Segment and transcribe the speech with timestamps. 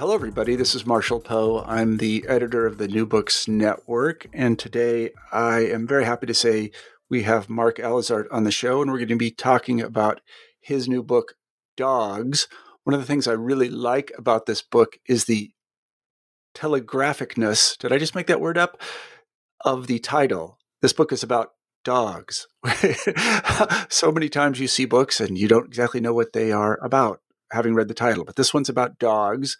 [0.00, 0.56] Hello, everybody.
[0.56, 1.62] This is Marshall Poe.
[1.66, 4.26] I'm the editor of the New Books Network.
[4.32, 6.70] And today I am very happy to say
[7.10, 10.22] we have Mark Alizart on the show, and we're going to be talking about
[10.58, 11.34] his new book,
[11.76, 12.48] Dogs.
[12.84, 15.50] One of the things I really like about this book is the
[16.54, 17.76] telegraphicness.
[17.76, 18.80] Did I just make that word up?
[19.66, 20.56] Of the title.
[20.80, 21.50] This book is about
[21.84, 22.46] dogs.
[23.90, 27.20] so many times you see books and you don't exactly know what they are about
[27.52, 29.58] having read the title, but this one's about dogs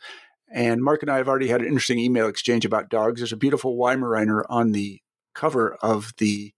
[0.50, 3.20] and Mark and I have already had an interesting email exchange about dogs.
[3.20, 5.00] There's a beautiful Weimaraner on the
[5.34, 6.52] cover of the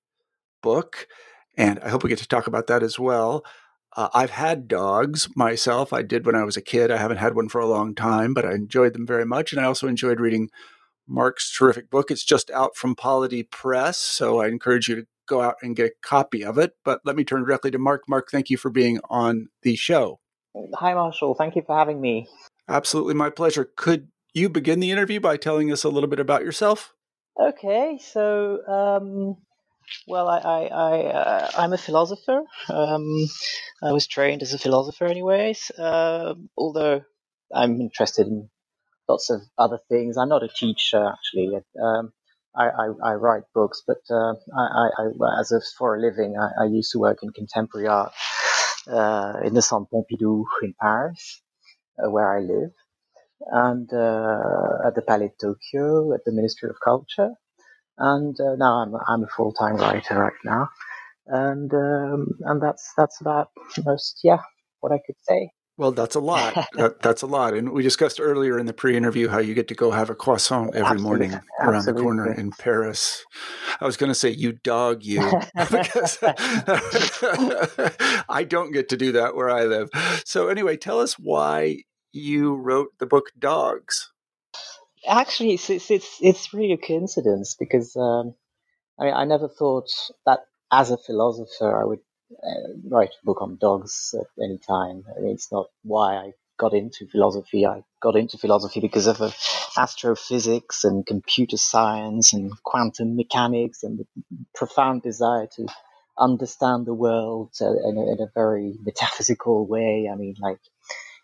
[0.62, 1.06] book,
[1.56, 3.44] and I hope we get to talk about that as well.
[3.94, 5.92] Uh, I've had dogs myself.
[5.92, 6.90] I did when I was a kid.
[6.90, 9.52] I haven't had one for a long time, but I enjoyed them very much.
[9.52, 10.48] And I also enjoyed reading
[11.06, 12.10] Mark's terrific book.
[12.10, 15.86] It's just out from Polity Press, so I encourage you to go out and get
[15.86, 16.72] a copy of it.
[16.84, 18.04] But let me turn directly to Mark.
[18.08, 20.20] Mark, thank you for being on the show.
[20.74, 21.34] Hi, Marshall.
[21.34, 22.28] Thank you for having me.
[22.68, 23.70] Absolutely, my pleasure.
[23.76, 26.94] Could you begin the interview by telling us a little bit about yourself?
[27.40, 29.36] Okay, so um,
[30.06, 32.42] well, I, I, I uh, I'm a philosopher.
[32.68, 33.28] Um,
[33.82, 35.70] I was trained as a philosopher, anyways.
[35.78, 37.02] Uh, although
[37.54, 38.48] I'm interested in
[39.08, 40.16] lots of other things.
[40.16, 41.50] I'm not a teacher, actually.
[41.82, 42.12] Um,
[42.54, 46.66] I, I, I, write books, but uh, I, I, as a for a living, I,
[46.66, 48.12] used to work in contemporary art
[48.86, 51.42] uh, in the Centre Pompidou in Paris
[51.98, 52.72] where I live,
[53.46, 57.30] and uh, at the Palais de Tokyo, at the Ministry of Culture.
[57.98, 60.68] And uh, now I'm, I'm a full time writer right now.
[61.26, 63.50] And um, and that's that's about
[63.84, 64.42] most yeah
[64.80, 65.50] what I could say.
[65.78, 66.54] Well, that's a lot.
[66.74, 67.54] that, that's a lot.
[67.54, 70.74] And we discussed earlier in the pre-interview how you get to go have a croissant
[70.74, 71.02] every Absolutely.
[71.02, 71.92] morning around Absolutely.
[71.92, 73.24] the corner in Paris.
[73.80, 75.20] I was going to say you dog you
[75.54, 76.18] because
[78.28, 79.88] I don't get to do that where I live.
[80.24, 81.78] So anyway, tell us why
[82.12, 84.10] you wrote the book Dogs.
[85.08, 88.34] Actually, it's it's it's, it's really a coincidence because um,
[89.00, 89.88] I mean I never thought
[90.26, 90.40] that
[90.70, 91.98] as a philosopher I would
[92.88, 95.04] write a book on dogs at any time.
[95.16, 97.66] I mean, it's not why I got into philosophy.
[97.66, 99.30] I got into philosophy because of uh,
[99.76, 104.06] astrophysics and computer science and quantum mechanics and the
[104.54, 105.66] profound desire to
[106.18, 110.08] understand the world uh, in, a, in, a, very metaphysical way.
[110.12, 110.60] I mean, like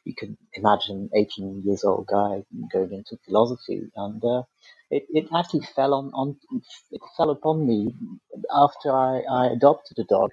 [0.05, 2.43] you could imagine 18 years old guy
[2.73, 4.43] going into philosophy and uh,
[4.91, 6.37] it, it actually fell on, on
[6.91, 7.95] it fell upon me
[8.53, 10.31] after I, I adopted a dog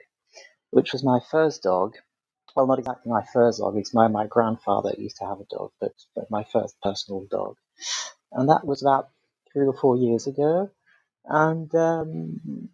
[0.72, 1.96] which was my first dog.
[2.56, 3.78] Well, not exactly my first dog.
[3.78, 7.56] It's my, my grandfather used to have a dog, but, but my first personal dog.
[8.34, 9.10] And that was about
[9.54, 10.70] three or four years ago.
[11.26, 12.70] And um,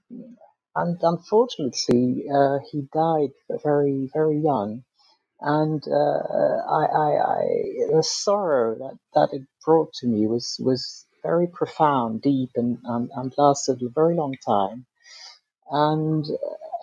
[0.76, 3.32] and unfortunately, uh, he died
[3.64, 4.84] very, very young.
[5.42, 5.94] And uh,
[6.72, 7.44] I, I, I,
[7.94, 13.10] the sorrow that, that it brought to me was, was very profound, deep, and, and,
[13.16, 14.86] and lasted a very long time.
[15.72, 16.26] And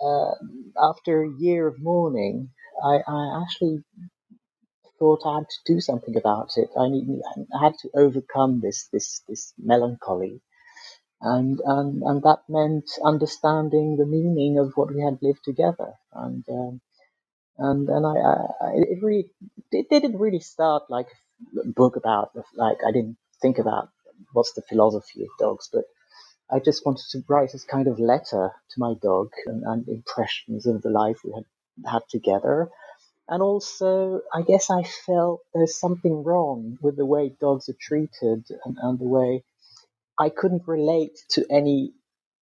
[0.03, 0.33] uh,
[0.81, 2.49] after a year of mourning,
[2.83, 3.83] I, I, actually
[4.99, 6.69] thought I had to do something about it.
[6.77, 7.07] I, need,
[7.53, 10.41] I had to overcome this this this melancholy,
[11.21, 15.93] and and and that meant understanding the meaning of what we had lived together.
[16.13, 16.81] And um,
[17.57, 18.15] and and I,
[18.65, 19.31] I, it really
[19.71, 21.07] it didn't really start like
[21.63, 23.89] a book about like I didn't think about
[24.33, 25.83] what's the philosophy of dogs, but
[26.51, 30.65] I just wanted to write this kind of letter to my dog and, and impressions
[30.65, 31.45] of the life we had
[31.91, 32.69] had together.
[33.27, 38.45] And also, I guess I felt there's something wrong with the way dogs are treated
[38.65, 39.43] and, and the way
[40.19, 41.93] I couldn't relate to any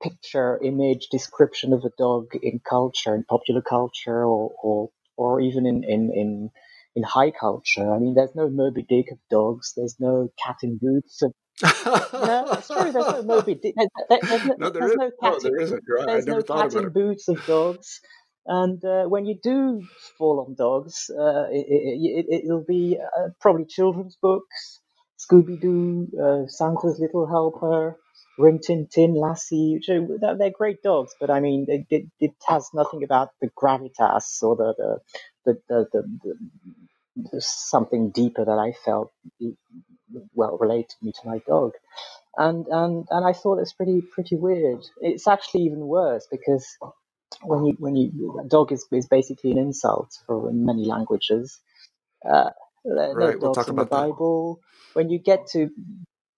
[0.04, 5.66] picture, image, description of a dog in culture, in popular culture, or or, or even
[5.66, 6.52] in, in, in
[6.96, 7.92] in high culture.
[7.94, 9.74] I mean, there's no Moby Dick of dogs.
[9.76, 11.34] There's no cat in boots of
[11.64, 12.92] no, it's true.
[12.92, 13.76] There's no Moby Dick.
[13.76, 15.42] There's, there's, no, no, there there's is, no cat.
[15.42, 15.84] there isn't.
[16.06, 18.00] There's no cat in boots of dogs.
[18.46, 19.84] And uh, when you do
[20.18, 24.80] fall on dogs, uh, it, will it, be uh, probably children's books,
[25.20, 27.98] Scooby Doo, uh, Santa's Little Helper,
[28.38, 29.80] Rin Tin Tin, Lassie.
[29.86, 34.56] They're great dogs, but I mean, it, it, it, has nothing about the gravitas or
[34.56, 36.34] the, the, the, the, the,
[37.32, 39.12] the something deeper that I felt
[40.34, 41.74] well related me to my dog,
[42.38, 44.82] and and and I thought it's pretty pretty weird.
[45.02, 46.66] It's actually even worse because
[47.44, 51.60] when you when you dog is, is basically an insult for in many languages.
[52.28, 52.50] Uh,
[52.86, 54.60] right, we'll dogs in the Bible.
[54.62, 55.00] That.
[55.00, 55.70] When you get to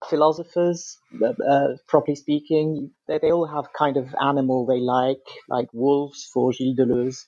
[0.08, 6.28] philosophers, uh, properly speaking, they, they all have kind of animal they like, like wolves
[6.32, 7.26] for Gilles Deleuze,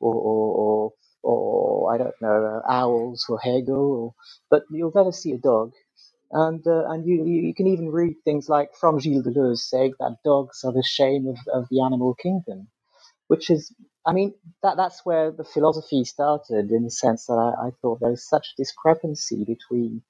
[0.00, 4.14] or, or, or, or I don't know, uh, owls or Hegel, or,
[4.50, 5.72] but you'll never see a dog.
[6.32, 10.18] And, uh, and you, you can even read things like from Gilles Deleuze saying that
[10.24, 12.68] dogs are the shame of, of the animal kingdom,
[13.28, 13.74] which is,
[14.06, 18.00] I mean, that, that's where the philosophy started in the sense that I, I thought
[18.00, 20.02] there is such discrepancy between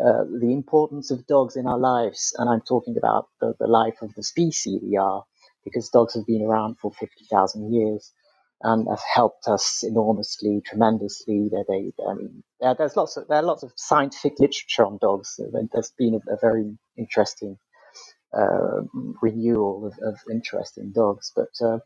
[0.00, 3.96] uh, the importance of dogs in our lives, and I'm talking about the, the life
[4.02, 5.24] of the species we are,
[5.64, 8.12] because dogs have been around for 50,000 years
[8.62, 11.50] and have helped us enormously, tremendously.
[11.50, 15.38] They, I mean, there's lots of there are lots of scientific literature on dogs.
[15.72, 17.58] There's been a, a very interesting
[18.36, 18.82] uh,
[19.22, 21.78] renewal of, of, interest in dogs, but uh,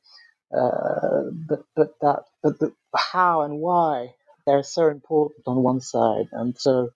[0.57, 4.15] uh, but but that but the how and why
[4.47, 6.91] they're so important on one side and so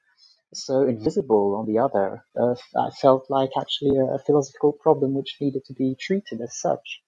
[0.55, 5.37] so invisible on the other, uh, I felt like actually a, a, philosophical problem which
[5.41, 7.01] needed to be treated as such.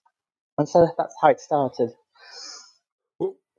[0.58, 1.90] And so that's how it started.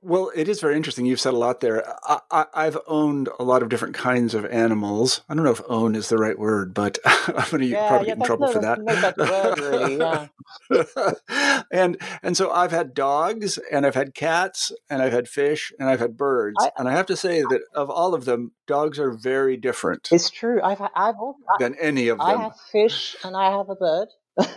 [0.00, 1.06] Well, it is very interesting.
[1.06, 1.84] You've said a lot there.
[2.30, 5.22] I, have owned a lot of different kinds of animals.
[5.28, 8.08] I don't know if "own" is the right word, but I'm going to yeah, probably
[8.08, 8.78] yeah, get in trouble no, for that.
[9.18, 11.62] word, really, yeah.
[11.72, 15.88] and and so I've had dogs, and I've had cats, and I've had fish, and
[15.88, 16.56] I've had birds.
[16.60, 20.08] I, and I have to say that of all of them, dogs are very different.
[20.12, 20.60] It's true.
[20.62, 21.16] I've I've
[21.58, 22.26] than any of them.
[22.26, 24.08] I have fish, and I have a bird.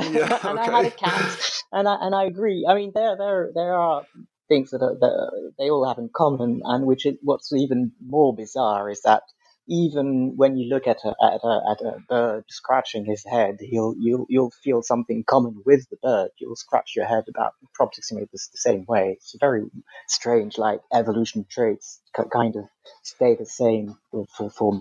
[0.00, 0.72] yeah, and okay.
[0.72, 1.40] I had a cat,
[1.72, 2.66] and I and I agree.
[2.68, 4.04] I mean, there there there are
[4.48, 8.34] things that, are, that they all have in common, and which is what's even more
[8.34, 9.22] bizarre is that
[9.68, 13.94] even when you look at a, at a, at a bird scratching his head, you'll
[13.98, 16.30] you'll you'll feel something common with the bird.
[16.38, 19.14] You'll scratch your head about approximately the, the same way.
[19.18, 19.64] It's very
[20.08, 22.00] strange, like evolution traits
[22.32, 22.64] kind of
[23.02, 24.80] stay the same for, for, for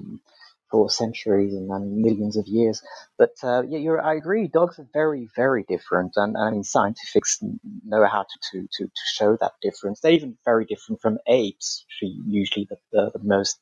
[0.69, 2.81] for centuries and, and millions of years.
[3.17, 4.47] But uh, yeah, you're, I agree.
[4.47, 7.41] Dogs are very, very different, and, and I mean, scientists
[7.85, 9.99] know how to, to, to, to, show that difference.
[9.99, 13.59] They're even very different from apes, usually the, the, the most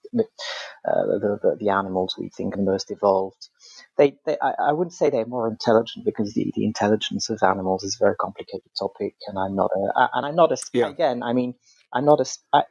[0.88, 3.50] uh, the, the, the animals we think are most evolved.
[3.98, 7.84] They, they I, I, wouldn't say they're more intelligent because the, the intelligence of animals
[7.84, 10.90] is a very complicated topic, and I'm not a and I'm not a yeah.
[10.90, 11.24] again.
[11.24, 11.56] I mean,
[11.94, 12.26] I'm not a.
[12.54, 12.64] I,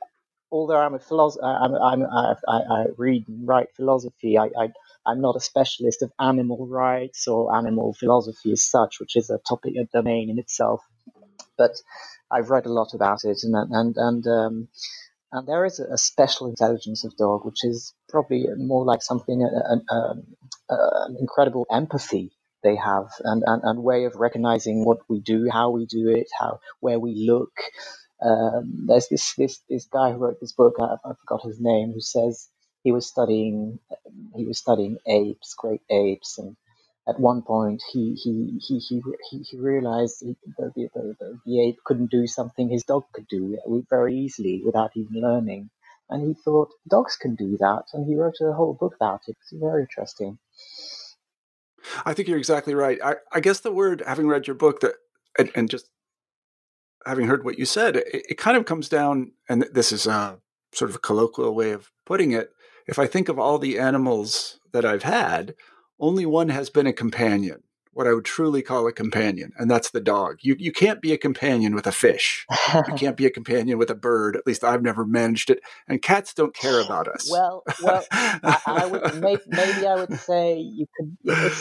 [0.55, 4.39] although I'm a philosopher, I'm, I'm, I, I read and write philosophy.
[4.39, 4.71] I, I,
[5.06, 9.41] I'm not a specialist of animal rights or animal philosophy as such, which is a
[9.49, 10.83] topic, a domain in itself.
[11.59, 11.73] But
[12.31, 14.69] I've read a lot about it, and and and um,
[15.33, 19.83] and there is a special intelligence of dog, which is probably more like something an,
[20.69, 22.33] an incredible empathy
[22.65, 26.29] they have, and, and and way of recognizing what we do, how we do it,
[26.39, 27.53] how where we look,
[28.25, 30.76] um, there's this, this this guy who wrote this book.
[30.81, 31.93] I, I forgot his name.
[31.93, 32.49] Who says
[32.85, 33.81] he was studying
[34.37, 36.56] he was studying apes, great apes, and
[37.09, 41.69] at one point he he he he, he, he realized he, the, the, the, the
[41.69, 43.59] ape couldn't do something his dog could do
[43.91, 45.70] very easily without even learning.
[46.11, 49.37] And he thought dogs can do that, and he wrote a whole book about it.
[49.41, 50.39] It's very interesting.
[52.05, 52.98] I think you're exactly right.
[53.05, 54.94] I, I guess the word, having read your book, that
[55.39, 55.89] and, and just
[57.06, 60.39] having heard what you said, it, it kind of comes down, and this is a
[60.73, 62.51] sort of a colloquial way of putting it.
[62.87, 65.55] If I think of all the animals that I've had,
[65.99, 69.91] only one has been a companion, what I would truly call a companion, and that's
[69.91, 70.39] the dog.
[70.43, 72.44] You you can't be a companion with a fish.
[72.75, 74.37] you can't be a companion with a bird.
[74.37, 75.61] At least I've never managed it.
[75.89, 77.31] And cats don't care about us.
[77.31, 81.53] Well, well, I, I would maybe, maybe I would say you could.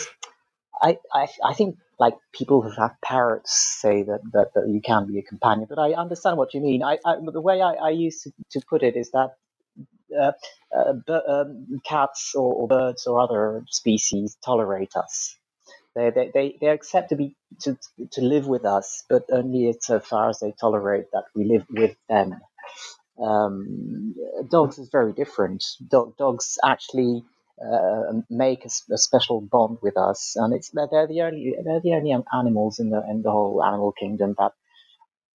[0.81, 5.07] I, I I think like people who have parrots say that, that, that you can
[5.11, 6.83] be a companion, but I understand what you mean.
[6.83, 9.31] I, I the way I, I used to, to put it is that
[10.23, 10.33] uh,
[10.77, 15.37] uh, um, cats or, or, birds or other species tolerate us.
[15.95, 17.77] They, they, they, they accept to be to,
[18.15, 21.95] to live with us, but only so far as they tolerate that we live with
[22.09, 22.29] them.
[23.21, 24.15] Um,
[24.49, 25.63] dogs is very different.
[25.87, 27.23] Dog, dogs actually
[27.63, 31.93] uh, make a, a, special bond with us, and it's they're, the only they're the
[31.93, 34.51] only animals in the in the whole animal kingdom that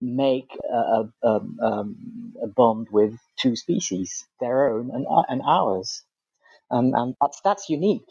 [0.01, 1.29] make a, a,
[1.61, 6.03] um, a bond with two species, their own and, and ours,
[6.71, 8.01] um, and that's that's unique.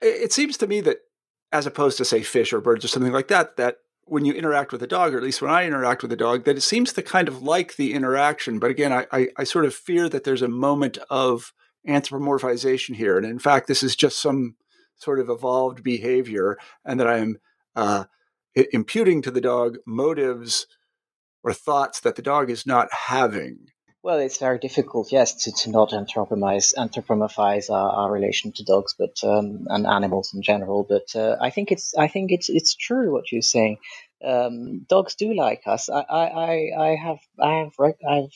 [0.00, 0.98] It seems to me that,
[1.50, 4.72] as opposed to say fish or birds or something like that, that when you interact
[4.72, 6.92] with a dog, or at least when I interact with a dog, that it seems
[6.92, 8.58] to kind of like the interaction.
[8.58, 11.52] But again, I, I, I sort of fear that there's a moment of
[11.88, 13.16] anthropomorphization here.
[13.16, 14.56] And in fact, this is just some
[14.96, 17.38] sort of evolved behavior, and that I am
[17.76, 18.04] uh,
[18.72, 20.66] imputing to the dog motives
[21.42, 23.68] or thoughts that the dog is not having.
[24.02, 28.94] Well, it's very difficult, yes, to, to not anthropomorphize, anthropomorphize our, our relation to dogs,
[28.98, 30.86] but um, and animals in general.
[30.88, 33.78] But uh, I think it's I think it's it's true what you're saying
[34.24, 35.88] um, dogs do like us.
[35.88, 38.30] I, I, I have, I have, I've,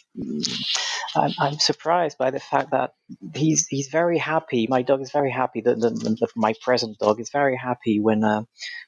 [1.15, 2.95] I'm, I'm, surprised by the fact that
[3.35, 4.67] he's he's very happy.
[4.69, 5.61] My dog is very happy.
[5.61, 8.43] The my present dog is very happy when, uh,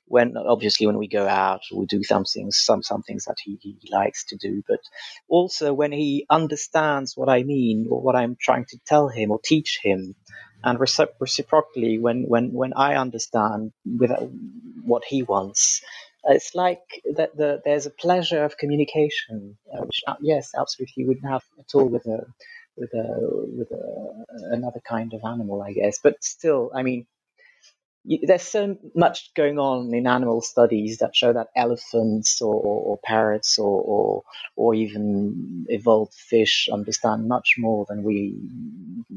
[0.07, 3.59] when obviously when we go out, we do some things, some some things that he,
[3.61, 4.81] he likes to do, but
[5.29, 9.41] also when he understands what I mean or what I'm trying to tell him or
[9.45, 10.15] teach him
[10.63, 14.13] and reciprocally when when when I understand with
[14.83, 15.83] what he wants
[16.29, 16.81] it's like
[17.17, 21.75] that the, there's a pleasure of communication, uh, which yes, absolutely you wouldn't have at
[21.75, 22.27] all with a
[22.77, 25.99] with a with a, another kind of animal, I guess.
[26.03, 27.07] But still, I mean,
[28.05, 32.99] there's so much going on in animal studies that show that elephants or, or, or
[33.03, 34.23] parrots or, or,
[34.57, 38.37] or even evolved fish understand much more than we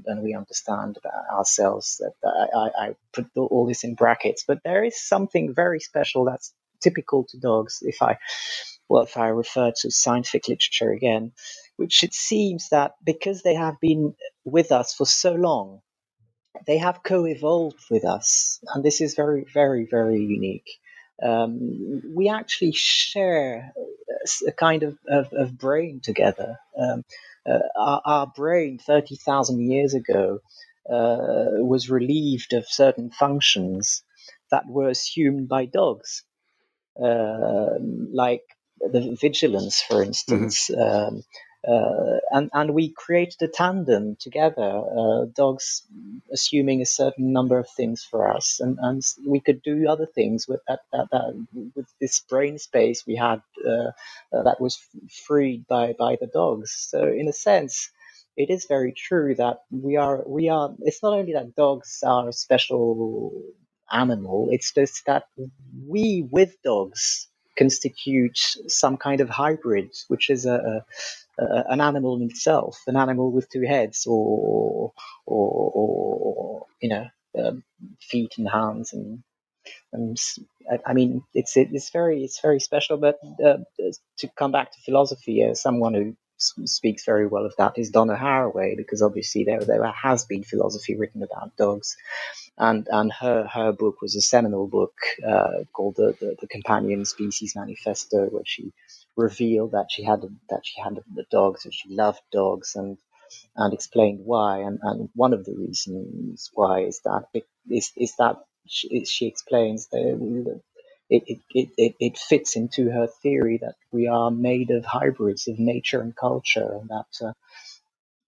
[0.06, 2.02] than we understand about ourselves.
[2.22, 6.54] That I, I put all this in brackets, but there is something very special that's
[6.82, 8.18] typical to dogs if I
[8.90, 11.34] well if I refer to scientific literature again,
[11.78, 14.16] which it seems that because they have been
[14.46, 15.82] with us for so long,
[16.68, 20.70] they have co-evolved with us, and this is very, very, very unique.
[21.24, 23.74] Um, we actually share
[24.48, 26.58] a kind of, of, of brain together.
[26.80, 27.04] Um,
[27.50, 30.40] uh, our, our, brain 30,000 years ago
[30.90, 34.04] uh, was relieved of certain functions
[34.52, 36.24] that were assumed by dogs.
[37.02, 38.44] Um, like
[38.80, 40.70] the vigilance, for instance.
[40.70, 41.16] Mm-hmm.
[41.16, 41.24] Um,
[41.68, 45.84] uh, and and we created a tandem together, uh, dogs
[46.32, 50.48] assuming a certain number of things for us, and, and we could do other things
[50.48, 53.92] with that, that, that with this brain space we had uh,
[54.34, 54.80] uh that was
[55.26, 56.72] freed by by the dogs.
[56.72, 57.92] So in a sense,
[58.38, 60.74] it is very true that we are we are.
[60.82, 63.34] It's not only that dogs are a special
[63.92, 64.50] animal.
[64.52, 65.26] It's just that
[65.88, 67.28] we with dogs
[67.58, 70.86] constitute some kind of hybrid, which is a,
[71.40, 74.94] a, an animal in itself, an animal with two heads, or
[75.26, 77.08] or, or you know,
[77.40, 77.64] um,
[78.02, 79.24] feet and hands, and
[79.94, 80.18] and
[80.70, 82.98] I, mean, it's it's very it's very special.
[82.98, 83.58] But uh,
[84.20, 88.16] to come back to philosophy, uh, someone who speaks very well of that is Donna
[88.16, 91.98] Haraway, because obviously there there has been philosophy written about dogs,
[92.58, 94.96] and and her her book was a seminal book
[95.28, 98.74] uh, called the, the, the Companion Species Manifesto, where she
[99.18, 102.98] revealed that she had that she had the dogs and she loved dogs and
[103.56, 104.60] and explained why.
[104.62, 107.26] And, and one of the reasons why is that
[107.70, 110.62] is, is that she, she explains that
[111.10, 115.60] it, it, it, it fits into her theory that we are made of hybrids of
[115.60, 117.34] nature and culture, and that uh,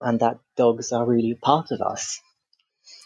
[0.00, 2.20] and that dogs are really part of us.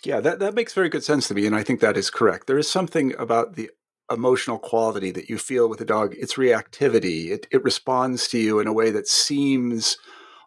[0.05, 1.47] Yeah, that, that makes very good sense to me.
[1.47, 2.47] And I think that is correct.
[2.47, 3.71] There is something about the
[4.11, 7.31] emotional quality that you feel with a dog, its reactivity.
[7.31, 9.97] It, it responds to you in a way that seems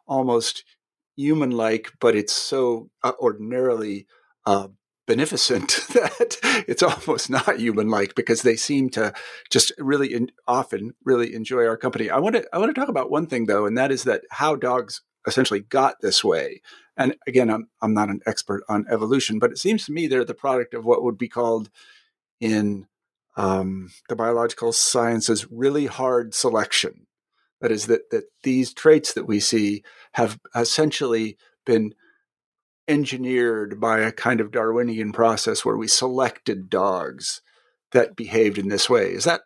[0.07, 0.63] almost
[1.15, 4.05] human like, but it's so uh, ordinarily
[4.45, 4.67] uh,
[5.07, 6.37] beneficent that
[6.67, 9.13] it's almost not human like because they seem to
[9.49, 12.11] just really in, often really enjoy our company.
[12.11, 14.21] I want to I want to talk about one thing though, and that is that
[14.29, 16.61] how dogs essentially got this way.
[16.95, 20.25] And again, I'm I'm not an expert on evolution, but it seems to me they're
[20.25, 21.69] the product of what would be called
[22.39, 22.87] in
[23.35, 27.07] um, the biological sciences really hard selection.
[27.61, 29.83] That is that that these traits that we see
[30.13, 31.93] have essentially been
[32.87, 37.41] engineered by a kind of Darwinian process where we selected dogs
[37.91, 39.11] that behaved in this way.
[39.11, 39.41] Is that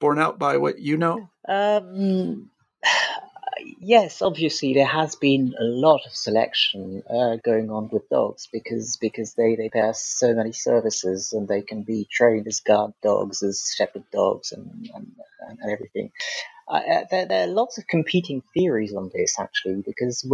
[0.00, 1.30] borne out by what you know?
[1.48, 2.50] Um,
[3.80, 8.96] yes, obviously there has been a lot of selection uh, going on with dogs because
[9.00, 13.42] because they, they bear so many services and they can be trained as guard dogs,
[13.42, 15.12] as shepherd dogs, and and,
[15.48, 16.10] and everything.
[16.68, 20.26] Uh, there, there, are lots of competing theories on this actually because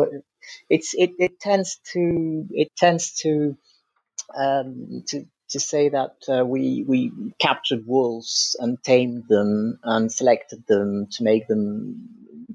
[0.70, 3.56] it's it, it tends to it tends to
[4.36, 10.66] um, to to say that uh, we we captured wolves and tamed them and selected
[10.68, 12.08] them to make them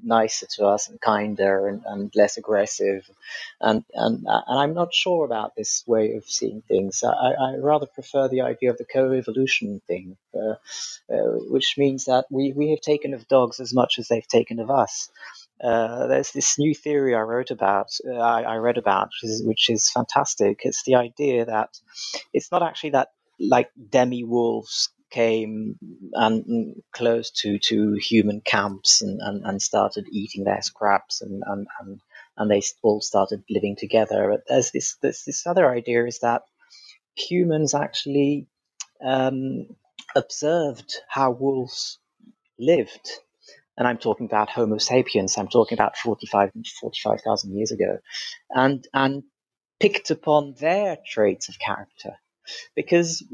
[0.04, 3.08] nicer to us and kinder and, and less aggressive.
[3.60, 7.04] And, and, and I'm not sure about this way of seeing things.
[7.04, 10.54] I, I rather prefer the idea of the co evolution thing, uh,
[11.12, 14.60] uh, which means that we, we have taken of dogs as much as they've taken
[14.60, 15.10] of us.
[15.62, 19.42] Uh, there's this new theory I wrote about, uh, I, I, read about, which is,
[19.44, 20.60] which is fantastic.
[20.62, 21.70] It's the idea that
[22.32, 23.08] it's not actually that
[23.40, 25.76] like demi wolves came
[26.12, 31.66] and close to, to human camps and, and, and started eating their scraps and, and,
[31.80, 32.00] and,
[32.36, 34.28] and they all started living together.
[34.30, 36.42] But there's this, this, this other idea is that
[37.16, 38.46] humans actually
[39.04, 39.66] um,
[40.14, 41.98] observed how wolves
[42.58, 43.10] lived.
[43.78, 45.38] And I'm talking about Homo sapiens.
[45.38, 47.98] I'm talking about 45, 45,000 years ago,
[48.50, 49.22] and and
[49.80, 52.14] picked upon their traits of character,
[52.76, 53.24] because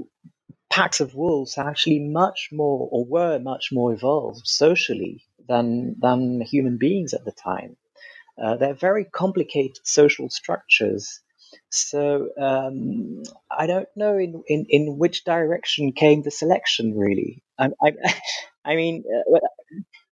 [0.70, 6.42] packs of wolves are actually much more, or were much more evolved socially than than
[6.42, 7.76] human beings at the time.
[8.42, 11.20] Uh, they're very complicated social structures.
[11.70, 17.44] So um, I don't know in, in, in which direction came the selection really.
[17.58, 17.92] I, I,
[18.64, 19.38] I mean, uh,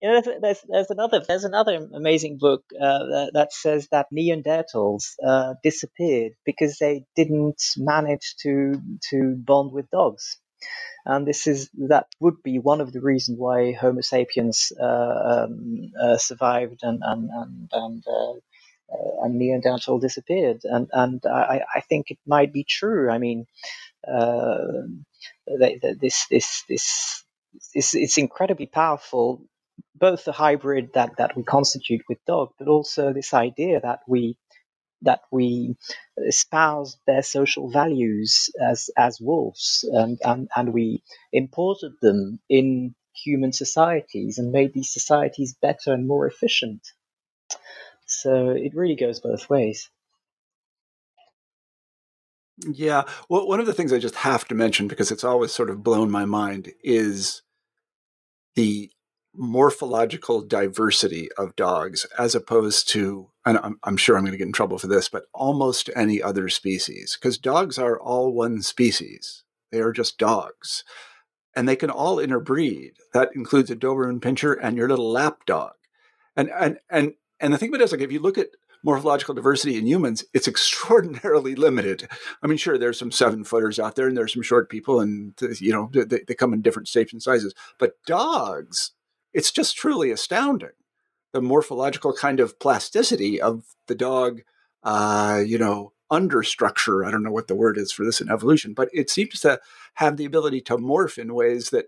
[0.02, 5.16] you know, there's, there's, another there's another amazing book uh, that, that, says that Neanderthals
[5.26, 10.38] uh, disappeared because they didn't manage to to bond with dogs
[11.06, 15.92] and this is that would be one of the reasons why Homo sapiens uh, um,
[16.00, 18.32] uh, survived and and and and, uh,
[18.94, 20.62] uh and Neanderthal disappeared.
[20.64, 23.10] And and I, I think it might be true.
[23.10, 23.46] I mean,
[24.08, 24.58] uh,
[25.48, 27.24] they, they, this this this
[27.74, 29.42] it's, it's incredibly powerful.
[29.96, 34.38] Both the hybrid that, that we constitute with dog, but also this idea that we
[35.02, 35.78] that we
[36.18, 43.54] espoused their social values as as wolves, and, and, and we imported them in human
[43.54, 46.82] societies and made these societies better and more efficient.
[48.06, 49.90] So it really goes both ways.
[52.66, 53.04] Yeah.
[53.30, 55.84] Well, one of the things I just have to mention because it's always sort of
[55.84, 57.42] blown my mind is
[58.56, 58.92] the
[59.40, 64.48] morphological diversity of dogs as opposed to and I'm, I'm sure i'm going to get
[64.48, 69.46] in trouble for this but almost any other species because dogs are all one species
[69.72, 70.84] they are just dogs
[71.56, 75.72] and they can all interbreed that includes a doberman pinscher and your little lap dog
[76.36, 78.50] and and and and the thing about it is like if you look at
[78.84, 82.08] morphological diversity in humans, it's extraordinarily limited.
[82.42, 85.34] I mean, sure, there's some seven footers out there and there's some short people and,
[85.60, 87.54] you know, they, they come in different shapes and sizes.
[87.78, 88.92] But dogs
[89.34, 90.72] it's just truly astounding
[91.34, 94.42] the morphological kind of plasticity of the dog,
[94.84, 97.06] uh, you know, understructure.
[97.06, 99.60] I don't know what the word is for this in evolution, but it seems to
[99.96, 101.86] have the ability to morph in ways that,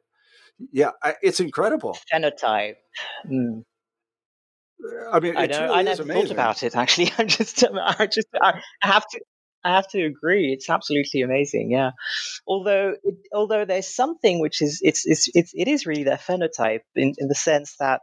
[0.71, 1.97] yeah, it's incredible.
[2.13, 2.75] Phenotype.
[3.27, 3.63] Mm.
[5.11, 6.75] I mean, I, know, really I never thought about it.
[6.75, 9.21] Actually, I'm just, I just, I have to,
[9.63, 10.53] I have to agree.
[10.53, 11.71] It's absolutely amazing.
[11.71, 11.91] Yeah.
[12.47, 16.81] Although, it, although there's something which is it's it's, it's it is really their phenotype
[16.95, 18.01] in, in the sense that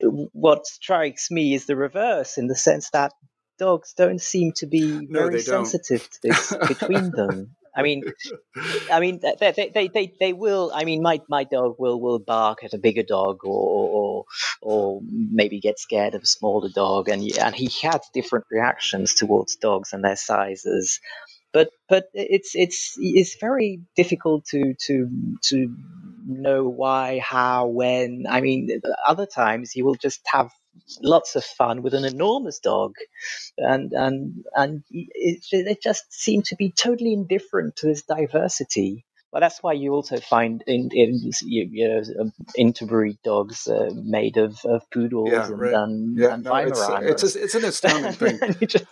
[0.00, 3.12] what strikes me is the reverse in the sense that
[3.58, 7.56] dogs don't seem to be no, very sensitive to this between them.
[7.76, 8.04] I mean,
[8.92, 10.72] I mean, they, they, they, they will.
[10.74, 14.24] I mean, my, my dog will, will bark at a bigger dog, or, or
[14.62, 19.56] or maybe get scared of a smaller dog, and and he has different reactions towards
[19.56, 21.00] dogs and their sizes.
[21.52, 25.08] But but it's it's it's very difficult to to
[25.44, 25.76] to
[26.26, 28.24] know why, how, when.
[28.28, 30.50] I mean, other times he will just have
[31.02, 32.94] lots of fun with an enormous dog,
[33.58, 39.06] and and and it, it just seemed to be totally indifferent to this diversity.
[39.34, 44.36] Well, that's why you also find in, in you know, um, interbreed dogs uh, made
[44.36, 45.74] of, of poodles yeah, and, right.
[45.74, 48.38] and, yeah, and no, it's, uh, it's, a, it's, an astounding thing.
[48.68, 48.84] just,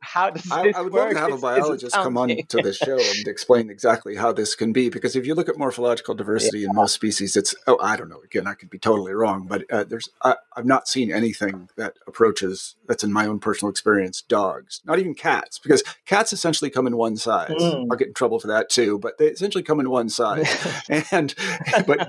[0.00, 1.04] how does I, I would work?
[1.04, 4.56] love to have a biologist come on to this show and explain exactly how this
[4.56, 4.88] can be.
[4.88, 6.70] Because if you look at morphological diversity yeah.
[6.70, 8.20] in most species, it's oh, I don't know.
[8.24, 11.98] Again, I could be totally wrong, but uh, there's I, I've not seen anything that
[12.08, 16.88] approaches that's in my own personal experience dogs, not even cats, because cats essentially come
[16.88, 17.50] in one size.
[17.50, 17.86] Mm.
[17.92, 20.48] I'll get in trouble for that too, but they essentially come in one size.
[21.12, 21.34] and
[21.86, 22.08] but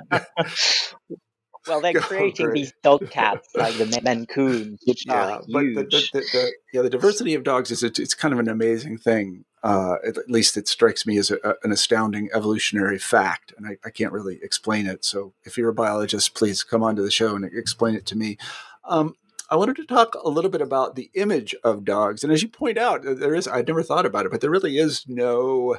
[1.67, 5.91] well, they're creating these dog cats like the Maine Coons, which yeah, are but huge.
[5.91, 9.45] The, the, the, yeah, the diversity of dogs is it's kind of an amazing thing.
[9.63, 13.89] Uh, at least it strikes me as a, an astounding evolutionary fact, and I, I,
[13.89, 15.03] can't really explain it.
[15.03, 18.38] So, if you're a biologist, please come onto the show and explain it to me.
[18.83, 19.15] Um,
[19.49, 22.47] I wanted to talk a little bit about the image of dogs, and as you
[22.47, 25.77] point out, there is—I never thought about it, but there really is no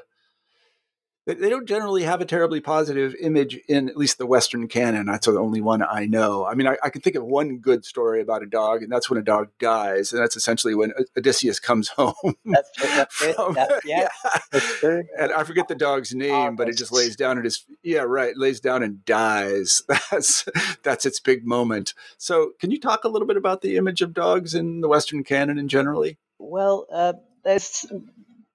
[1.27, 5.07] they don't generally have a terribly positive image in at least the Western canon.
[5.07, 6.47] That's the only one I know.
[6.47, 9.11] I mean, I, I, can think of one good story about a dog, and that's
[9.11, 12.15] when a dog dies, and that's essentially when Odysseus comes home.
[12.45, 14.09] That's, that's from, That's, yeah,
[14.53, 15.01] yeah.
[15.19, 18.37] And I forget the dog's name, but it just lays down and his yeah, right,
[18.37, 19.83] lays down and dies.
[20.11, 20.47] That's
[20.83, 21.93] that's its big moment.
[22.17, 25.25] So, can you talk a little bit about the image of dogs in the Western
[25.25, 26.19] canon and generally?
[26.39, 27.87] Well, uh, there's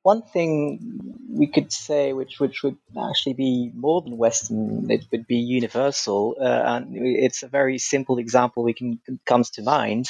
[0.03, 0.79] one thing
[1.29, 2.77] we could say, which which would
[3.09, 8.17] actually be more than Western, it would be universal, uh, and it's a very simple
[8.17, 10.09] example we can comes to mind,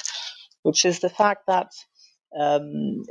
[0.63, 1.71] which is the fact that
[2.39, 3.03] um,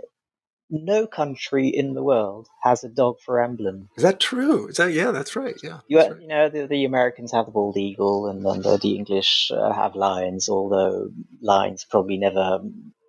[0.70, 3.88] no country in the world has a dog for emblem.
[3.96, 4.68] Is that true?
[4.68, 5.10] Is that yeah?
[5.10, 5.56] That's right.
[5.62, 5.80] Yeah.
[5.88, 6.20] You, right.
[6.20, 9.72] you know the, the Americans have the bald eagle, and then the, the English uh,
[9.72, 10.48] have lions.
[10.48, 11.10] Although
[11.42, 12.60] lions probably never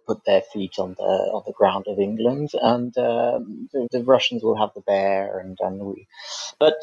[0.08, 4.44] put their feet on the on the ground of England, and um, the, the, Russians
[4.44, 6.08] will have the bear, and and we,
[6.60, 6.82] but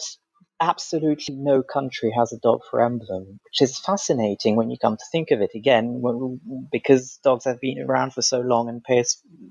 [0.60, 5.04] absolutely no country has a dog for emblem, which is fascinating when you come to
[5.12, 5.50] think of it.
[5.54, 6.02] Again,
[6.72, 9.04] because dogs have been around for so long and pay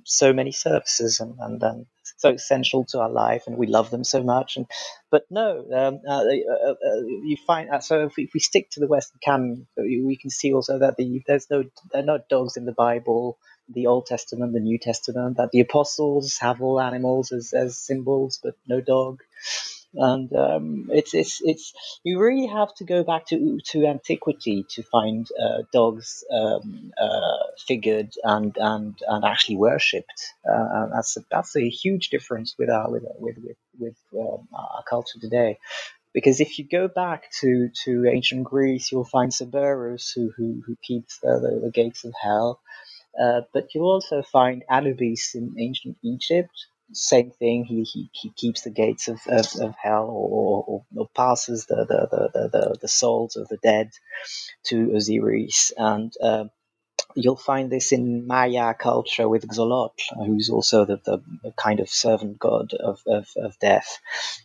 [0.03, 1.85] so many services, and and, and
[2.17, 4.57] so essential to our life, and we love them so much.
[4.57, 4.65] And
[5.09, 8.69] but no, um, uh, uh, uh, you find uh, so if we, if we, stick
[8.71, 12.19] to the Western canon, we can see also that the, there's no there are no
[12.29, 13.37] dogs in the Bible
[13.69, 18.39] the Old Testament, the New Testament, that the apostles have all animals as, as symbols,
[18.41, 19.21] but no dog.
[19.93, 24.83] And um, it's it's it's you really have to go back to to antiquity to
[24.83, 30.33] find uh, dogs um, uh, figured and and and actually worshipped.
[30.47, 34.83] Uh, that's a, that's a huge difference with our with with with, with um, our
[34.87, 35.57] culture today
[36.17, 40.75] because if you go back to, to ancient Greece, you'll find Cerberus who, who, who
[40.81, 42.59] keeps the, the, the, gates of hell.
[43.21, 46.51] Uh, but you also find Anubis in ancient Egypt.
[46.93, 47.65] Same thing.
[47.65, 51.77] He, he, he keeps the gates of, of, of hell or, or, or passes the,
[51.77, 53.89] the, the, the, the souls of the dead
[54.67, 55.73] to Osiris.
[55.77, 56.45] And uh,
[57.15, 62.37] You'll find this in Maya culture with Xolotl, who's also the, the, kind of servant
[62.37, 63.99] god of, of, of, death.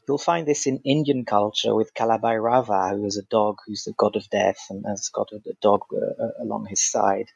[0.08, 4.16] You'll find this in Indian culture with Kalabhairava, who is a dog who's the god
[4.16, 7.26] of death and has got a, a dog uh, uh along his side.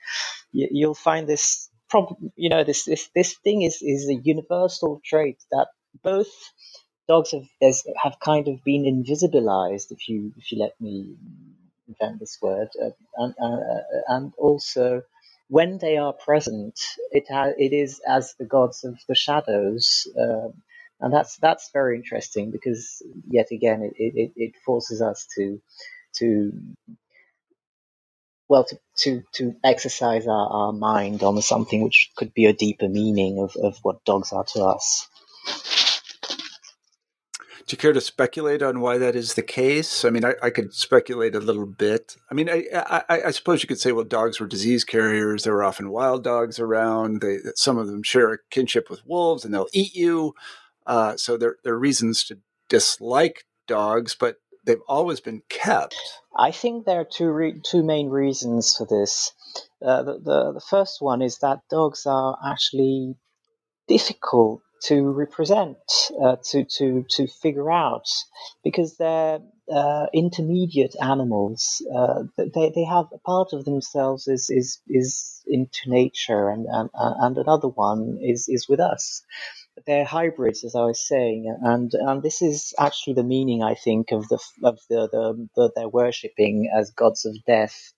[0.52, 5.00] You, you'll find this problem, you know, this, this, this thing is, is a universal
[5.04, 5.68] trait that
[6.02, 6.32] both
[7.08, 11.16] dogs have, have kind of been invisibilized, if you, if you let me
[11.88, 15.02] invent this word, uh, and, uh, and also
[15.48, 16.78] when they are present,
[17.12, 20.54] it ha- it is as the gods of the shadows, um,
[21.00, 25.60] and that's that's very interesting because yet again it, it, it forces us to
[26.18, 26.52] to
[28.48, 32.88] well to, to, to exercise our, our mind on something which could be a deeper
[32.88, 35.08] meaning of, of what dogs are to us.
[37.66, 40.04] Do you care to speculate on why that is the case?
[40.04, 42.16] I mean, I, I could speculate a little bit.
[42.30, 45.42] I mean, I, I, I, suppose you could say, well, dogs were disease carriers.
[45.42, 47.22] There were often wild dogs around.
[47.22, 50.34] They, some of them share a kinship with wolves, and they'll eat you.
[50.86, 55.96] Uh, so there, there are reasons to dislike dogs, but they've always been kept.
[56.36, 59.32] I think there are two re- two main reasons for this.
[59.82, 63.16] Uh, the, the the first one is that dogs are actually
[63.88, 65.78] difficult to represent,
[66.22, 68.06] uh, to, to, to figure out,
[68.64, 69.40] because they're
[69.72, 71.82] uh, intermediate animals.
[71.94, 76.90] Uh, they, they have a part of themselves is, is, is into nature, and, and,
[76.94, 79.22] and another one is, is with us.
[79.86, 84.12] They're hybrids, as I was saying, and, and this is actually the meaning, I think,
[84.12, 87.92] of the of the, the, the they're worshipping as gods of death,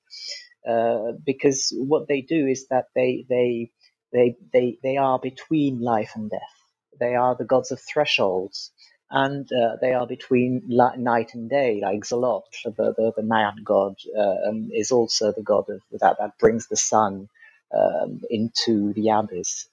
[0.68, 3.70] uh, because what they do is that they they
[4.12, 6.57] they they, they are between life and death
[7.00, 8.72] they are the gods of thresholds,
[9.10, 10.62] and uh, they are between
[10.98, 15.42] night and day, like Xolotl, the, the, the Mayan god, uh, um, is also the
[15.42, 17.28] god of that, that brings the sun
[17.74, 19.68] um, into the abyss.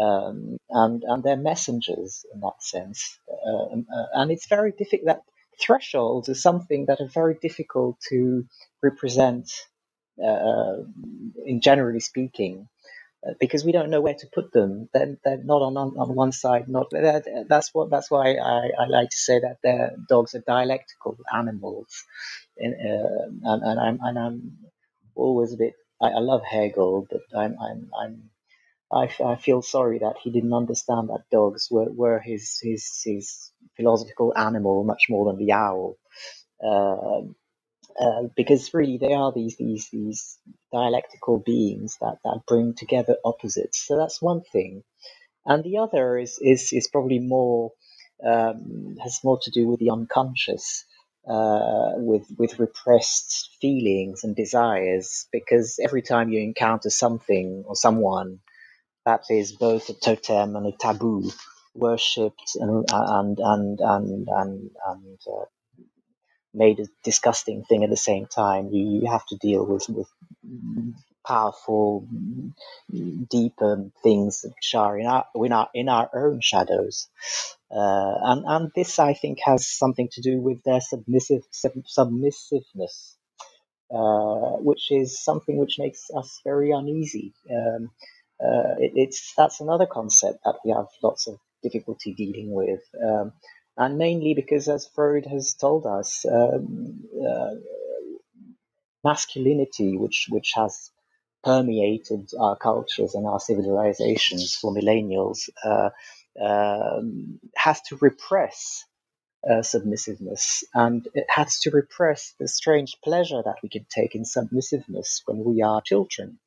[0.00, 3.18] Um, and, and they're messengers in that sense.
[3.46, 5.22] Um, uh, and it's very difficult that
[5.60, 8.46] thresholds is something that are very difficult to
[8.82, 9.50] represent
[10.24, 10.76] uh,
[11.46, 12.68] in generally speaking
[13.40, 14.88] because we don't know where to put them.
[14.94, 16.68] They're, they're not on, on, on one side.
[16.68, 16.88] Not
[17.48, 22.04] that's what that's why I, I like to say that their dogs are dialectical animals,
[22.58, 24.58] and uh, and, and, I'm and I'm
[25.16, 25.74] always a bit.
[26.02, 28.22] I, I love Hegel, but I'm I'm I'm.
[28.92, 33.52] I, I feel sorry that he didn't understand that dogs were, were his, his his
[33.76, 35.96] philosophical animal much more than the owl.
[36.64, 37.22] Uh,
[38.00, 40.38] uh, because really they are these these these
[40.72, 43.86] dialectical beings that that bring together opposites.
[43.86, 44.84] So that's one thing,
[45.46, 47.72] and the other is is is probably more
[48.26, 50.84] um, has more to do with the unconscious,
[51.28, 55.26] uh, with with repressed feelings and desires.
[55.32, 58.40] Because every time you encounter something or someone
[59.06, 61.30] that is both a totem and a taboo,
[61.74, 65.59] worshipped and and and and and, and uh,
[66.54, 68.70] made a disgusting thing at the same time.
[68.72, 70.08] You, you have to deal with with
[71.26, 72.06] powerful,
[73.30, 77.08] deeper things which are in our in our in our own shadows.
[77.70, 83.16] Uh, and and this I think has something to do with their submissive sub- submissiveness,
[83.94, 87.34] uh, which is something which makes us very uneasy.
[87.50, 87.90] Um,
[88.42, 92.82] uh, it, it's that's another concept that we have lots of difficulty dealing with.
[93.04, 93.32] Um,
[93.80, 97.54] and mainly because, as Freud has told us, um, uh,
[99.02, 100.90] masculinity, which which has
[101.42, 105.88] permeated our cultures and our civilizations for millennials, uh,
[106.38, 108.84] um, has to repress
[109.50, 114.26] uh, submissiveness, and it has to repress the strange pleasure that we can take in
[114.26, 116.38] submissiveness when we are children.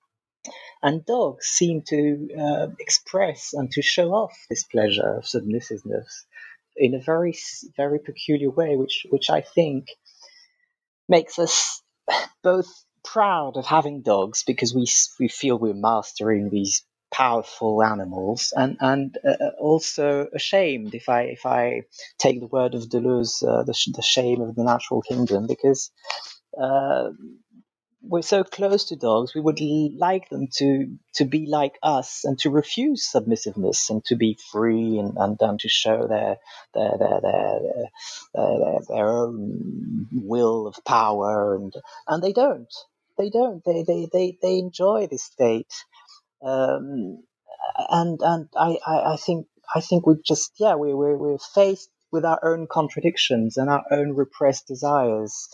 [0.83, 6.25] And dogs seem to uh, express and to show off this pleasure of submissiveness
[6.77, 7.35] in a very,
[7.77, 9.87] very peculiar way, which, which I think
[11.09, 11.81] makes us
[12.43, 12.67] both
[13.03, 14.87] proud of having dogs because we
[15.19, 21.45] we feel we're mastering these powerful animals, and and uh, also ashamed if I if
[21.45, 21.83] I
[22.19, 25.91] take the word of Deleuze, uh, the, the shame of the natural kingdom, because
[26.61, 27.09] uh,
[28.03, 32.37] we're so close to dogs, we would like them to to be like us and
[32.39, 36.37] to refuse submissiveness and to be free and, and, and to show their
[36.73, 37.59] their their, their
[38.35, 41.73] their, their own will of power and
[42.07, 42.73] and they don't.
[43.17, 43.63] They don't.
[43.63, 45.73] They they they, they enjoy this state.
[46.43, 47.23] Um,
[47.89, 51.89] and and I, I, I think I think we just yeah we we we're faced
[52.11, 55.47] with our own contradictions and our own repressed desires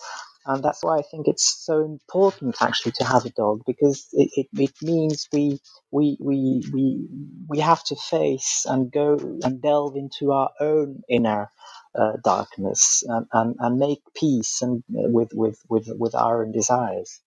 [0.45, 4.29] and that's why I think it's so important actually to have a dog because it,
[4.35, 5.59] it, it means we,
[5.91, 7.07] we we we
[7.47, 11.49] we have to face and go and delve into our own inner
[11.95, 16.51] uh, darkness and, and, and make peace and uh, with, with, with, with our own
[16.51, 17.19] desires.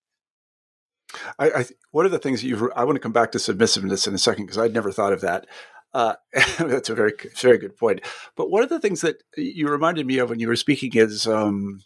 [1.38, 4.07] I, I one of the things that you've I want to come back to submissiveness
[4.07, 5.46] in a second because I'd never thought of that.
[5.92, 6.14] Uh,
[6.59, 8.01] that's a very very good point.
[8.35, 11.27] But one of the things that you reminded me of when you were speaking is
[11.27, 11.81] um,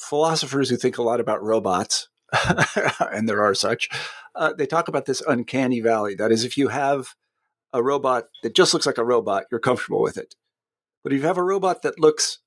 [0.00, 2.08] philosophers who think a lot about robots,
[3.12, 3.88] and there are such,
[4.34, 6.14] uh, they talk about this uncanny valley.
[6.14, 7.14] That is, if you have
[7.72, 10.34] a robot that just looks like a robot, you're comfortable with it.
[11.02, 12.38] But if you have a robot that looks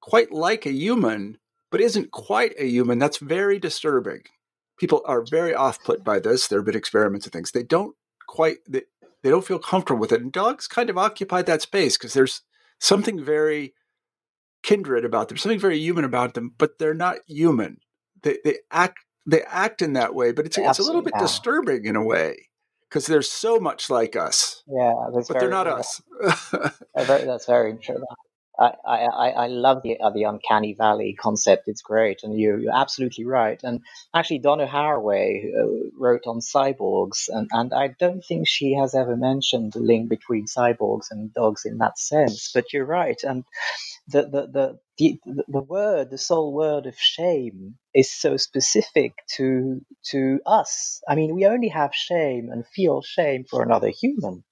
[0.00, 1.38] quite like a human,
[1.70, 4.22] but isn't quite a human, that's very disturbing.
[4.78, 6.46] People are very off put by this.
[6.46, 7.50] There have been experiments and things.
[7.50, 7.94] They don't
[8.26, 8.82] quite, they,
[9.22, 10.20] they don't feel comfortable with it.
[10.20, 12.42] And dogs kind of occupy that space because there's
[12.78, 13.74] something very
[14.62, 17.78] kindred about them, something very human about them, but they're not human.
[18.22, 21.86] They they act they act in that way, but it's it's a little bit disturbing
[21.86, 22.48] in a way
[22.88, 24.62] because they're so much like us.
[24.66, 26.02] Yeah, but they're not us.
[26.94, 28.04] that's very true.
[28.86, 31.68] I, I, I love the uh, the uncanny valley concept.
[31.68, 33.60] It's great, and you, you're absolutely right.
[33.64, 33.80] And
[34.14, 39.16] actually, Donna Haraway uh, wrote on cyborgs, and, and I don't think she has ever
[39.16, 42.52] mentioned the link between cyborgs and dogs in that sense.
[42.54, 43.44] But you're right, and
[44.08, 49.80] the the, the the, the word, the sole word of shame, is so specific to
[50.10, 51.02] to us.
[51.08, 54.44] I mean, we only have shame and feel shame for another human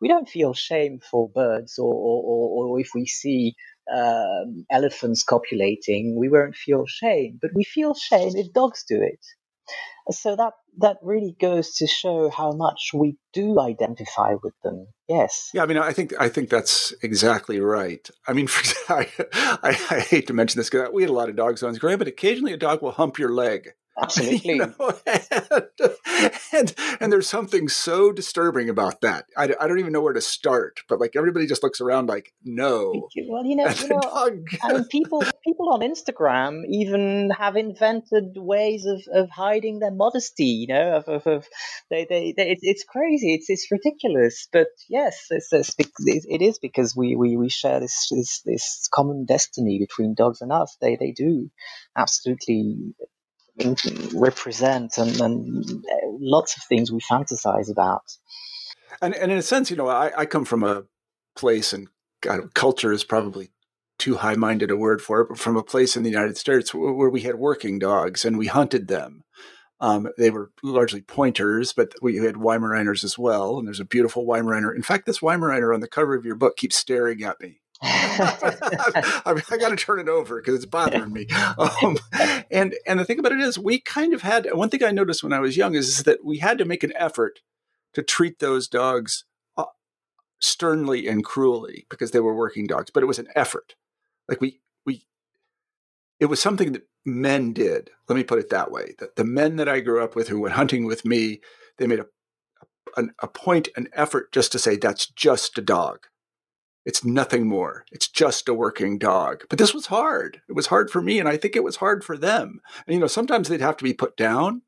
[0.00, 3.54] we don't feel shame for birds or, or, or, if we see
[3.94, 9.20] um, elephants copulating, we won't feel shame, but we feel shame if dogs do it.
[10.10, 14.86] So that that really goes to show how much we do identify with them.
[15.08, 15.50] Yes.
[15.52, 18.08] Yeah, I mean, I think I think that's exactly right.
[18.26, 21.28] I mean, for, I, I, I hate to mention this because we had a lot
[21.28, 23.72] of dogs on Graham, but occasionally a dog will hump your leg.
[24.00, 24.38] Absolutely.
[24.58, 24.94] You know?
[25.06, 29.26] and, and, and there's something so disturbing about that.
[29.36, 32.32] I, I don't even know where to start, but like everybody just looks around like,
[32.44, 33.08] no.
[33.28, 34.00] Well, you know, you know
[34.62, 40.44] I mean, people people on Instagram even have invented ways of, of hiding their modesty.
[40.44, 41.46] You know, of, of, of
[41.90, 43.34] they, they, they it's, it's crazy.
[43.34, 44.48] It's it's ridiculous.
[44.52, 49.24] But yes, it's, it's, it is because we, we, we share this, this this common
[49.24, 50.76] destiny between dogs and us.
[50.80, 51.50] They they do
[51.96, 52.94] absolutely
[54.14, 55.84] represent and, and
[56.20, 58.02] lots of things we fantasize about.
[59.00, 60.84] And, and in a sense, you know, I, I come from a
[61.36, 61.88] place, and
[62.54, 63.50] culture is probably
[63.98, 66.72] too high minded a word for it, but from a place in the United States
[66.72, 69.24] where we had working dogs and we hunted them.
[69.80, 73.58] Um, they were largely pointers, but we had Weimaraners as well.
[73.58, 74.74] And there's a beautiful Weimaraner.
[74.74, 79.40] In fact, this Weimaraner on the cover of your book keeps staring at me I,
[79.50, 81.26] I got to turn it over because it's bothering me.
[81.58, 81.96] Um,
[82.50, 85.22] and and the thing about it is, we kind of had one thing I noticed
[85.22, 87.40] when I was young is, is that we had to make an effort
[87.94, 89.24] to treat those dogs
[89.56, 89.64] uh,
[90.40, 93.76] sternly and cruelly because they were working dogs, but it was an effort.
[94.28, 95.06] Like we we,
[96.18, 97.90] it was something that men did.
[98.08, 98.94] Let me put it that way.
[98.98, 101.40] That the men that I grew up with who went hunting with me,
[101.78, 102.06] they made a
[102.96, 106.08] a, a point, an effort just to say that's just a dog
[106.84, 107.84] it's nothing more.
[107.92, 109.44] It's just a working dog.
[109.50, 110.40] But this was hard.
[110.48, 112.60] It was hard for me, and I think it was hard for them.
[112.86, 114.62] And, you know, sometimes they'd have to be put down.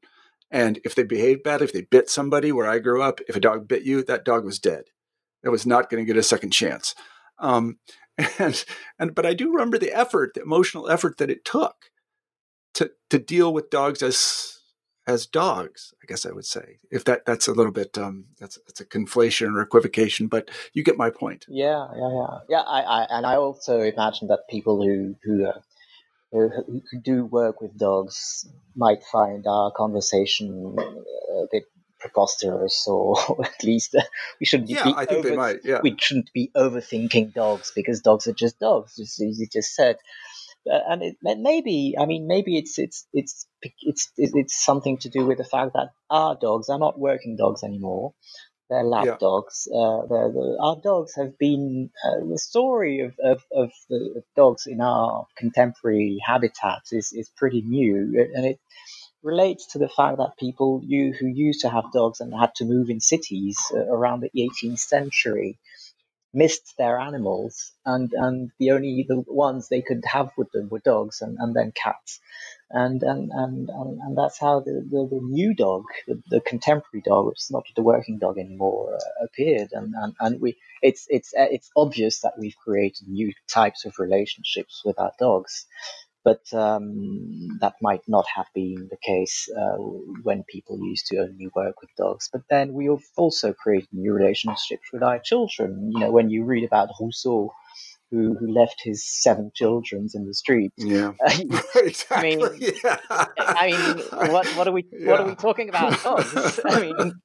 [0.51, 3.40] And if they behaved bad, if they bit somebody where I grew up, if a
[3.40, 4.85] dog bit you, that dog was dead.
[5.42, 6.94] It was not going to get a second chance.
[7.38, 7.79] Um,
[8.38, 8.64] and
[8.99, 11.77] and but I do remember the effort, the emotional effort that it took
[12.75, 14.60] to to deal with dogs as
[15.11, 15.92] as dogs.
[16.03, 18.85] I guess I would say if that that's a little bit um, that's that's a
[18.85, 21.46] conflation or equivocation, but you get my point.
[21.49, 22.61] Yeah, yeah, yeah, yeah.
[22.61, 25.61] I, I and I also imagine that people who who, uh,
[26.33, 31.64] who, do work with dogs might find our conversation a bit
[31.99, 34.03] preposterous, or at least uh,
[34.38, 34.70] we shouldn't.
[34.70, 35.59] Yeah, I think over, they might.
[35.64, 39.96] Yeah, we shouldn't be overthinking dogs because dogs are just dogs, as you just said.
[40.70, 45.25] Uh, and it, maybe I mean maybe it's it's it's it's it's something to do
[45.25, 48.14] with the fact that our dogs are not working dogs anymore.
[48.68, 49.16] They're lab yeah.
[49.18, 49.66] dogs.
[49.66, 54.66] Uh, they're, they're, our dogs have been uh, the story of, of, of the dogs
[54.68, 58.61] in our contemporary habitats is, is pretty new, and it
[59.25, 62.64] relates to the fact that people you, who used to have dogs and had to
[62.64, 65.59] move in cities uh, around the 18th century
[66.33, 70.79] missed their animals, and and the only the ones they could have with them were
[70.79, 72.21] dogs and, and then cats,
[72.71, 77.03] and and and and, and that's how the, the, the new dog, the, the, contemporary
[77.05, 81.07] dog, which is not the working dog anymore, uh, appeared, and, and and we it's
[81.09, 85.66] it's uh, it's obvious that we've created new types of relationships with our dogs,
[86.24, 89.76] but um, that might not have been the case uh,
[90.22, 92.28] when people used to only work with dogs.
[92.33, 95.92] But then we have also created new relationships with our children.
[95.94, 97.52] You know, when you read about Rousseau
[98.11, 100.73] who, who left his seven children in the street.
[100.77, 101.12] Yeah,
[101.77, 102.11] exactly.
[102.11, 102.96] I mean, yeah.
[103.38, 105.11] I mean, what what are we yeah.
[105.11, 106.03] what are we talking about?
[106.03, 106.61] Dogs.
[106.64, 107.20] I mean,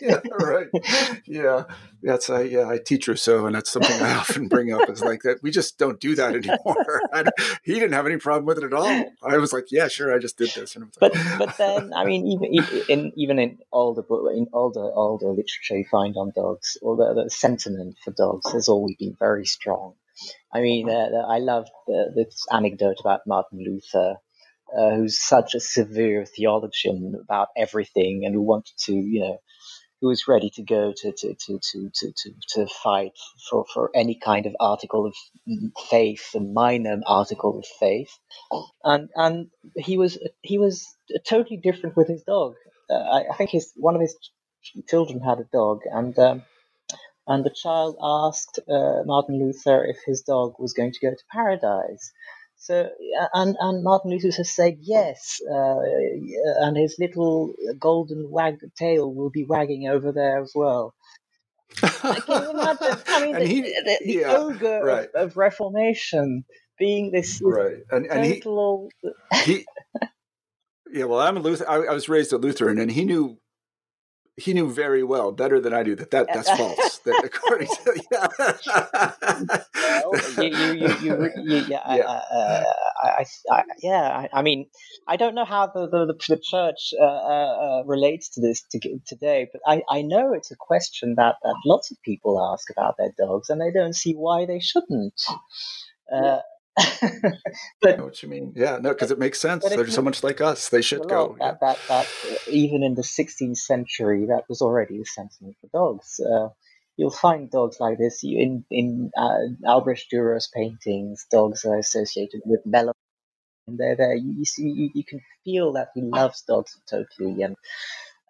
[0.00, 0.66] yeah, right.
[1.26, 1.64] Yeah,
[2.02, 4.88] that's I yeah I teach Rousseau, and that's something I often bring up.
[4.88, 7.02] Is like that we just don't do that anymore.
[7.62, 9.04] he didn't have any problem with it at all.
[9.22, 10.76] I was like, yeah, sure, I just did this.
[10.98, 14.02] but but then I mean, even in even in all the
[14.34, 18.12] in all the all the literature you find on dogs, all the, the sentiment for
[18.12, 19.94] dogs has always been very strong
[20.52, 21.66] I mean, uh, I love
[22.14, 24.16] this anecdote about Martin Luther,
[24.76, 29.38] uh, who's such a severe theologian about everything and who wanted to, you know,
[30.00, 33.12] who was ready to go to, to, to, to, to, to, to fight
[33.50, 35.14] for, for any kind of article of
[35.90, 38.10] faith, a minor article of faith.
[38.82, 40.86] And, and he was, he was
[41.28, 42.54] totally different with his dog.
[42.88, 44.16] Uh, I, I, think his, one of his
[44.88, 46.42] children had a dog and, um,
[47.30, 51.24] and the child asked uh, Martin Luther if his dog was going to go to
[51.30, 52.10] paradise.
[52.56, 52.90] So,
[53.32, 55.78] and, and Martin Luther has said yes, uh,
[56.58, 60.92] and his little golden wag tail will be wagging over there as well.
[61.76, 62.98] Can you imagine?
[63.06, 65.08] I mean, the, he, the, the yeah, ogre right.
[65.14, 66.44] of, of, Reformation
[66.80, 68.90] being this, this right, and, and total...
[69.44, 69.66] he, he,
[70.92, 71.04] yeah.
[71.04, 71.64] Well, I'm a Luther.
[71.70, 73.38] I, I was raised a Lutheran, and he knew
[74.40, 76.98] he knew very well, better than I do, that, that that's false.
[77.04, 82.20] that according to yeah, well, you, you, you, you, yeah, yeah.
[82.32, 82.64] Uh,
[83.02, 84.02] I, I, yeah.
[84.02, 84.66] I, I, mean,
[85.06, 89.48] I don't know how the the, the church uh, uh, relates to this to, today,
[89.52, 93.12] but I, I know it's a question that, that lots of people ask about their
[93.18, 95.20] dogs, and they don't see why they shouldn't.
[96.12, 96.38] Uh,
[97.80, 98.52] but, I know what you mean.
[98.56, 99.68] Yeah, no, because it makes sense.
[99.68, 100.68] They're so much like us.
[100.68, 101.36] They should go.
[101.38, 101.72] That, yeah.
[101.72, 106.20] that, that, even in the 16th century, that was already the sentiment for dogs.
[106.20, 106.48] Uh,
[106.96, 111.26] you'll find dogs like this in in uh, Albrecht Dürer's paintings.
[111.30, 112.94] Dogs are associated with melancholy.
[113.66, 114.14] They're there.
[114.14, 117.56] You, you see, you, you, can feel that he loves dogs totally, and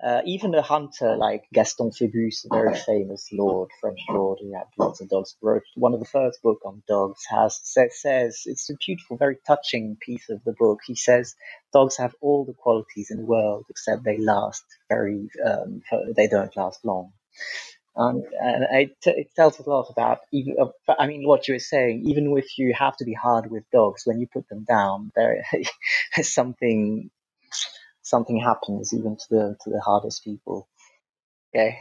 [0.02, 4.66] uh, even a hunter like Gaston Phébus, a very famous lord, French lord who had
[4.78, 7.24] lots of dogs, wrote one of the first book on dogs.
[7.30, 10.80] Has says, says it's a beautiful, very touching piece of the book.
[10.86, 11.34] He says
[11.72, 15.82] dogs have all the qualities in the world except they last very, um,
[16.16, 17.12] they don't last long.
[17.96, 20.56] Um, and it, it, tells a lot about even.
[20.98, 22.04] I mean, what you were saying.
[22.06, 25.44] Even if you have to be hard with dogs, when you put them down, there
[26.16, 27.10] is something
[28.10, 30.68] something happens even to the to the hardest people.
[31.54, 31.78] Okay.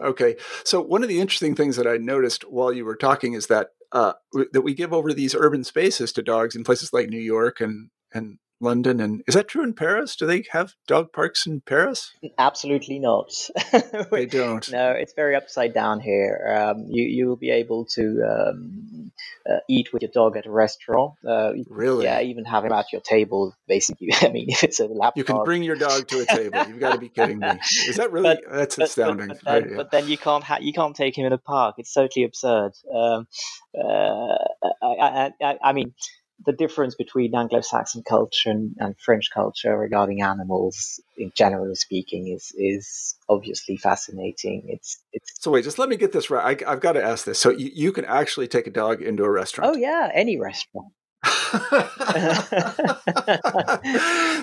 [0.00, 0.36] Okay.
[0.64, 3.70] So one of the interesting things that I noticed while you were talking is that
[3.92, 4.12] uh,
[4.52, 7.90] that we give over these urban spaces to dogs in places like New York and
[8.12, 9.00] and London.
[9.00, 10.16] And is that true in Paris?
[10.16, 12.12] Do they have dog parks in Paris?
[12.38, 13.32] Absolutely not.
[14.10, 14.70] they don't.
[14.70, 16.56] No, it's very upside down here.
[16.58, 19.12] Um, you you will be able to um,
[19.48, 21.14] uh, eat with your dog at a restaurant.
[21.26, 22.04] Uh, really?
[22.04, 23.54] Yeah, even have him at your table.
[23.66, 26.64] Basically, I mean, if it's a lap, you can bring your dog to a table.
[26.68, 27.48] You've got to be kidding me.
[27.86, 28.38] Is that really?
[28.44, 29.28] But, that's but, astounding.
[29.28, 29.76] But, then, right, yeah.
[29.76, 31.76] but, then, you can't ha- you can't take him in a park.
[31.78, 32.72] It's totally absurd.
[32.92, 33.26] Um,
[33.78, 34.36] uh,
[34.82, 35.94] I, I, I mean
[36.46, 42.52] the difference between Anglo-Saxon culture and, and, French culture regarding animals, in generally speaking, is
[42.56, 44.66] is obviously fascinating.
[44.68, 45.32] It's it's.
[45.40, 46.62] So wait, just let me get this right.
[46.64, 47.38] I, have got to ask this.
[47.38, 49.74] So you, you can actually take a dog into a restaurant?
[49.74, 50.92] Oh yeah, any restaurant.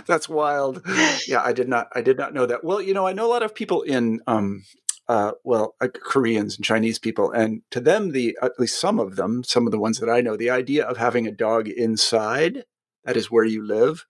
[0.07, 0.81] That's wild.
[1.27, 1.87] Yeah, I did not.
[1.95, 2.63] I did not know that.
[2.63, 4.63] Well, you know, I know a lot of people in um,
[5.07, 9.15] uh, well, uh, Koreans and Chinese people, and to them, the at least some of
[9.15, 12.65] them, some of the ones that I know, the idea of having a dog inside,
[13.03, 14.05] that is where you live,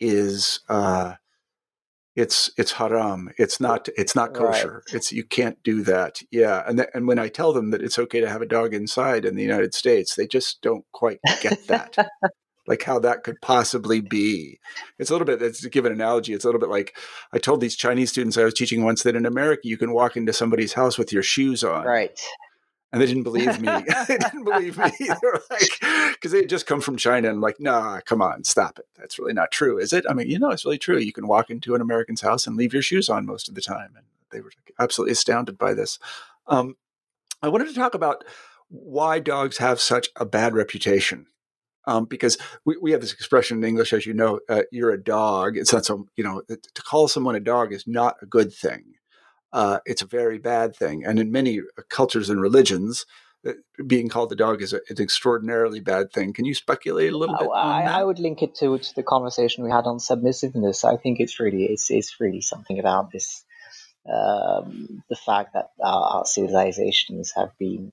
[0.00, 1.14] is uh,
[2.16, 3.30] it's it's haram.
[3.38, 4.82] It's not it's not kosher.
[4.86, 4.94] Right.
[4.96, 6.20] It's you can't do that.
[6.30, 8.74] Yeah, and th- and when I tell them that it's okay to have a dog
[8.74, 11.96] inside in the United States, they just don't quite get that.
[12.66, 14.58] Like how that could possibly be.
[14.98, 16.96] It's a little bit, to give an analogy, it's a little bit like
[17.32, 20.16] I told these Chinese students I was teaching once that in America, you can walk
[20.16, 21.84] into somebody's house with your shoes on.
[21.84, 22.18] Right.
[22.92, 23.68] And they didn't believe me.
[24.08, 24.92] they didn't believe me.
[25.00, 28.78] They're like, because they had just come from China and like, nah, come on, stop
[28.78, 28.86] it.
[28.96, 30.04] That's really not true, is it?
[30.08, 30.98] I mean, you know, it's really true.
[30.98, 33.60] You can walk into an American's house and leave your shoes on most of the
[33.60, 33.94] time.
[33.96, 35.98] And they were absolutely astounded by this.
[36.46, 36.76] Um,
[37.42, 38.24] I wanted to talk about
[38.68, 41.26] why dogs have such a bad reputation
[41.86, 45.02] um, because we, we have this expression in English, as you know, uh, you're a
[45.02, 45.56] dog.
[45.56, 48.94] It's not so, you know, to call someone a dog is not a good thing.
[49.52, 51.04] Uh, it's a very bad thing.
[51.04, 53.04] And in many uh, cultures and religions,
[53.46, 53.52] uh,
[53.86, 56.32] being called a dog is a, an extraordinarily bad thing.
[56.32, 57.48] Can you speculate a little bit?
[57.52, 60.84] I, I, would link it to, to the conversation we had on submissiveness.
[60.84, 63.44] I think it's really it's, it's really something about this
[64.10, 67.92] um, the fact that our, our, civilizations have been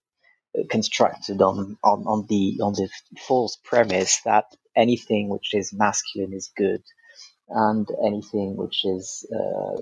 [0.69, 2.89] constructed on, on, on the on the
[3.27, 4.45] false premise that
[4.75, 6.83] anything which is masculine is good,
[7.49, 9.81] and anything which is uh,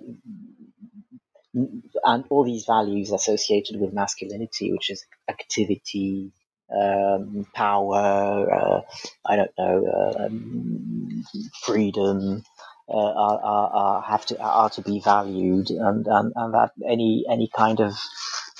[2.05, 6.31] and all these values associated with masculinity, which is activity,
[6.75, 8.81] um, power, uh,
[9.25, 11.23] I don't know, um,
[11.63, 12.43] freedom,
[12.89, 17.25] uh, are, are, are, have to are to be valued, and, and, and that any
[17.29, 17.93] any kind of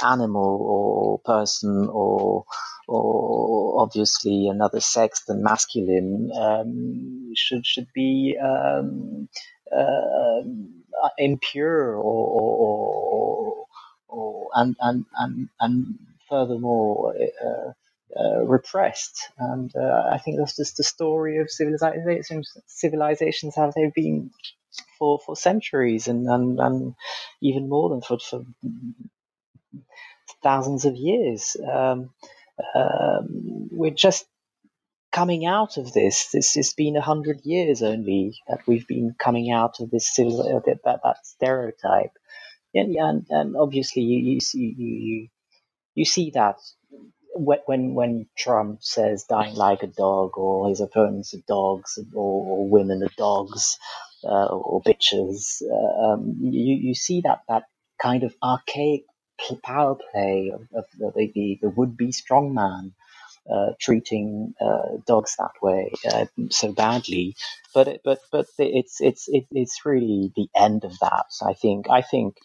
[0.03, 2.45] animal or person or
[2.87, 9.29] or obviously another sex than masculine um, should should be um,
[9.75, 10.41] uh,
[11.17, 13.65] impure or, or,
[14.09, 17.71] or, and, and and and furthermore uh,
[18.19, 19.29] uh, repressed.
[19.37, 22.51] And uh, I think that's just the story of civilizations.
[22.67, 24.31] Civilizations have they been
[24.99, 26.95] for, for centuries and, and, and
[27.41, 28.43] even more than for, for
[30.43, 31.55] thousands of years.
[31.59, 32.09] Um,
[32.75, 34.25] um, we're just
[35.11, 36.29] coming out of this.
[36.31, 40.79] This has been a hundred years only that we've been coming out of this that,
[40.83, 42.11] that, that stereotype.
[42.73, 45.27] And, and, and obviously you, you see you,
[45.95, 46.57] you see that
[47.37, 52.69] when when Trump says dying like a dog, or his opponents are dogs, or, or
[52.69, 53.77] women are dogs,
[54.23, 57.63] uh, or bitches, uh, um, you you see that that
[58.01, 59.03] kind of archaic
[59.63, 62.93] power play of, of the, the, the would be strongman.
[63.49, 67.33] Uh, treating uh, dogs that way uh, so badly,
[67.73, 71.27] but it, but but it's it's it, it's really the end of that.
[71.41, 72.35] I think I think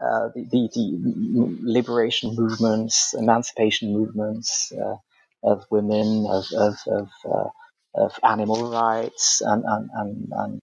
[0.00, 4.96] uh, the, the, the, liberation movements, emancipation movements uh,
[5.42, 7.48] of women, of of of, uh,
[7.94, 10.62] of animal rights, and and and and,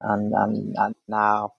[0.00, 1.52] and, and, and now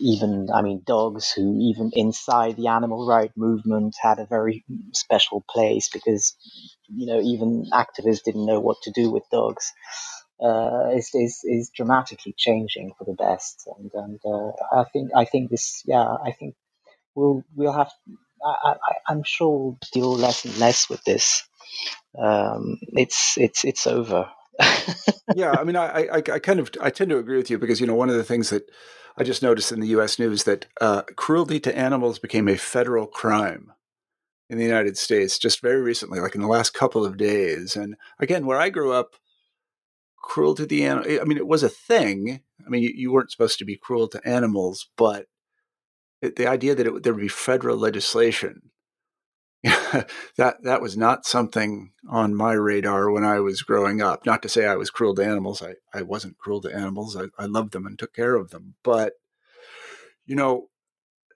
[0.00, 4.64] even I mean dogs who even inside the animal right movement had a very
[4.94, 6.36] special place because
[6.88, 9.72] you know even activists didn't know what to do with dogs
[10.42, 15.24] uh, is, is is dramatically changing for the best, and and uh, I think I
[15.24, 16.54] think this yeah I think
[17.14, 17.92] we'll we'll have
[18.44, 18.76] I,
[19.08, 21.44] I am sure we'll deal less and less with this.
[22.18, 24.30] Um, it's it's it's over.
[25.36, 27.80] yeah, I mean, I, I, I kind of I tend to agree with you because
[27.80, 28.70] you know one of the things that
[29.16, 30.18] I just noticed in the U.S.
[30.18, 33.72] news that uh, cruelty to animals became a federal crime
[34.48, 37.76] in the United States just very recently, like in the last couple of days.
[37.76, 39.16] And again, where I grew up,
[40.22, 41.20] cruel to the animal.
[41.20, 42.40] I mean, it was a thing.
[42.64, 45.26] I mean, you, you, weren't supposed to be cruel to animals, but
[46.20, 48.71] the idea that it, there would be federal legislation
[50.36, 54.26] that that was not something on my radar when I was growing up.
[54.26, 55.62] Not to say I was cruel to animals.
[55.62, 57.16] I, I wasn't cruel to animals.
[57.16, 58.74] I, I loved them and took care of them.
[58.82, 59.12] But
[60.26, 60.68] you know,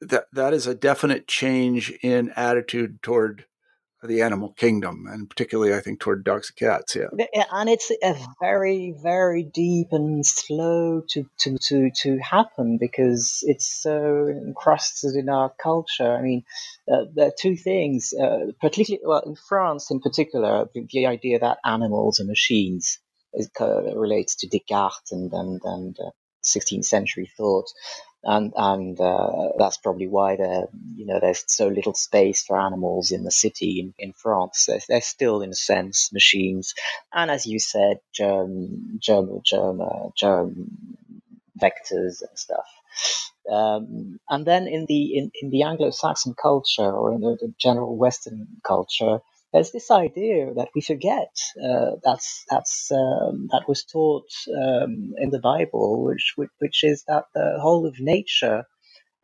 [0.00, 3.44] that that is a definite change in attitude toward
[4.06, 6.96] the animal kingdom, and particularly, I think, toward dogs and cats.
[6.96, 13.44] Yeah, and it's a very, very deep and slow to to to, to happen because
[13.46, 16.16] it's so encrusted in our culture.
[16.16, 16.44] I mean,
[16.90, 21.38] uh, there are two things, uh, particularly well in France, in particular, the, the idea
[21.40, 22.98] that animals are machines
[23.34, 25.96] is, uh, relates to Descartes and and and.
[26.46, 27.66] 16th uh, century thought,
[28.24, 30.66] and and uh, that's probably why there
[30.96, 34.66] you know there's so little space for animals in the city in, in France.
[34.66, 36.74] They're, they're still in a sense machines,
[37.12, 40.70] and as you said, germ germ germ uh, germ
[41.60, 42.66] vectors and stuff.
[43.50, 47.96] Um, and then in the in, in the Anglo-Saxon culture or in the, the general
[47.96, 49.20] Western culture,
[49.56, 51.34] there's this idea that we forget
[51.64, 57.04] uh, that's that's um, that was taught um, in the Bible, which, which which is
[57.08, 58.64] that the whole of nature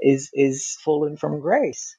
[0.01, 1.97] is is fallen from grace,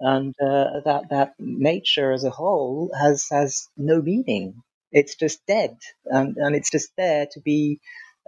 [0.00, 4.62] and uh, that that nature as a whole has has no meaning.
[4.92, 7.80] It's just dead, and and it's just there to be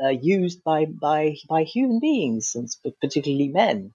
[0.05, 2.69] uh, used by by by human beings, and
[3.03, 3.95] particularly men.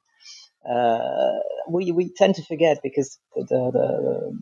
[0.70, 1.40] Uh,
[1.70, 4.38] we we tend to forget because the, the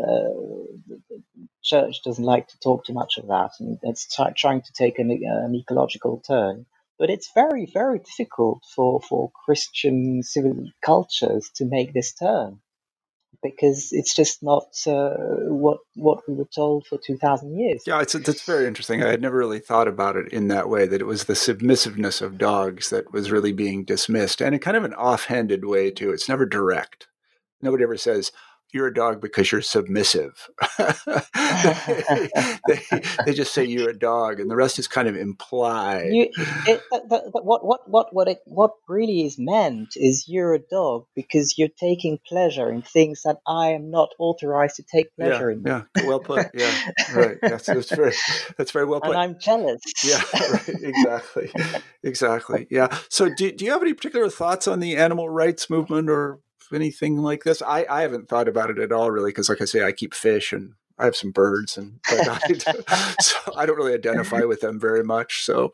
[0.00, 1.22] the
[1.62, 4.98] church doesn't like to talk too much of that, and it's t- trying to take
[4.98, 6.66] an, an, ecological turn.
[6.98, 12.60] But it's very, very difficult for, for Christian civil cultures to make this turn
[13.42, 15.16] because it's just not uh,
[15.48, 17.82] what what we were told for two thousand years.
[17.86, 19.02] Yeah, it's it's very interesting.
[19.02, 20.86] I had never really thought about it in that way.
[20.86, 24.76] That it was the submissiveness of dogs that was really being dismissed, and in kind
[24.76, 26.10] of an offhanded way too.
[26.10, 27.08] It's never direct.
[27.62, 28.32] Nobody ever says,
[28.72, 30.48] you're a dog because you're submissive.
[30.78, 30.92] they,
[32.68, 32.80] they,
[33.26, 36.10] they, just say you're a dog, and the rest is kind of implied.
[36.12, 36.28] You,
[36.66, 36.82] it,
[37.32, 41.68] what what what what it, what really is meant is you're a dog because you're
[41.68, 45.84] taking pleasure in things that I am not authorized to take pleasure yeah, in.
[45.96, 46.48] Yeah, well put.
[46.54, 46.72] Yeah,
[47.14, 47.38] right.
[47.42, 48.14] That's, that's very
[48.56, 49.10] that's very well put.
[49.10, 49.80] And I'm jealous.
[50.04, 51.52] Yeah, right, exactly,
[52.02, 52.66] exactly.
[52.70, 52.96] Yeah.
[53.08, 56.40] So, do do you have any particular thoughts on the animal rights movement or
[56.72, 57.62] anything like this?
[57.62, 60.14] I, I haven't thought about it at all, really, because like I say, I keep
[60.14, 62.38] fish and I have some birds, and I,
[63.20, 65.44] so I don't really identify with them very much.
[65.44, 65.72] So,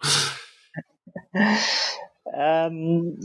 [2.36, 3.18] um,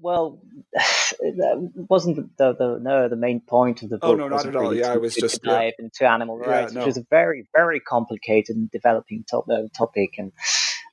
[0.00, 0.40] well,
[0.72, 4.10] that wasn't the, the no the main point of the oh, book.
[4.12, 4.74] Oh no, not at all.
[4.74, 5.84] Yeah, to, I was just to dive yeah.
[5.84, 6.86] into animal rights, yeah, no.
[6.86, 10.32] which is a very very complicated and developing top, uh, topic, and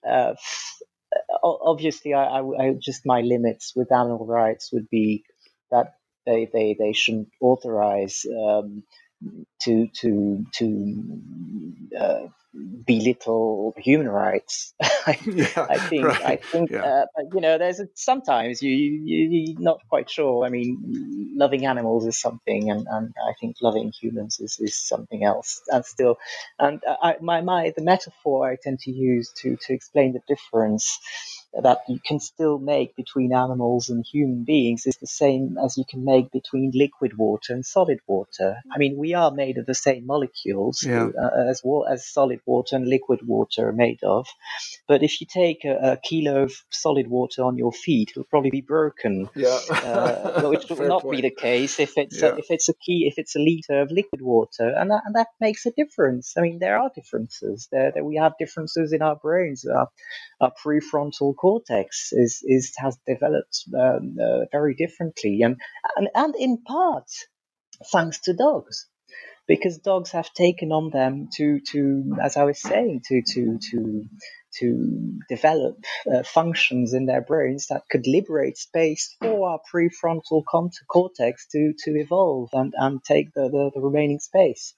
[0.08, 0.34] uh,
[1.44, 5.24] obviously, I, I, I, just my limits with animal rights would be
[5.72, 5.94] that
[6.26, 8.84] they they, they shouldn't authorize um,
[9.62, 11.22] to to to
[12.00, 14.74] uh, belittle human rights.
[14.82, 16.26] I, yeah, I, think right.
[16.26, 16.84] I think yeah.
[17.18, 20.46] uh, you know there's a, sometimes you, you you're not quite sure.
[20.46, 25.24] I mean, loving animals is something, and, and I think loving humans is, is something
[25.24, 25.62] else.
[25.68, 26.18] And still,
[26.60, 31.00] and I, my my the metaphor I tend to use to to explain the difference
[31.54, 35.84] that you can still make between animals and human beings is the same as you
[35.90, 38.58] can make between liquid water and solid water.
[38.74, 41.10] I mean, we are made of the same molecules yeah.
[41.22, 44.28] uh, as as solid water and liquid water are made of.
[44.88, 48.52] But if you take a, a kilo of solid water on your feet, it'll probably
[48.52, 49.30] be broken.
[49.36, 49.60] Yeah.
[49.70, 51.18] uh, which will not point.
[51.18, 52.30] be the case if it's yeah.
[52.30, 55.16] a, if it's a key if it's a liter of liquid water, and that, and
[55.16, 56.34] that makes a difference.
[56.38, 57.68] I mean, there are differences.
[57.72, 59.66] There, there we have differences in our brains.
[59.66, 59.90] Our,
[60.40, 65.58] our prefrontal cortex is, is has developed um, uh, very differently, and,
[65.98, 67.10] and and in part
[67.92, 68.88] thanks to dogs
[69.48, 74.06] because dogs have taken on them to, to as I was saying, to to to
[74.60, 75.78] to develop
[76.14, 80.44] uh, functions in their brains that could liberate space for our prefrontal
[80.88, 84.76] cortex to, to evolve and, and take the, the, the remaining space.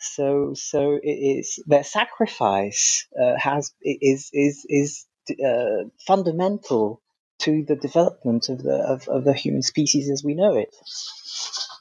[0.00, 7.02] So so it is their sacrifice uh, has is is is uh, fundamental
[7.40, 10.74] to the development of the of, of the human species as we know it.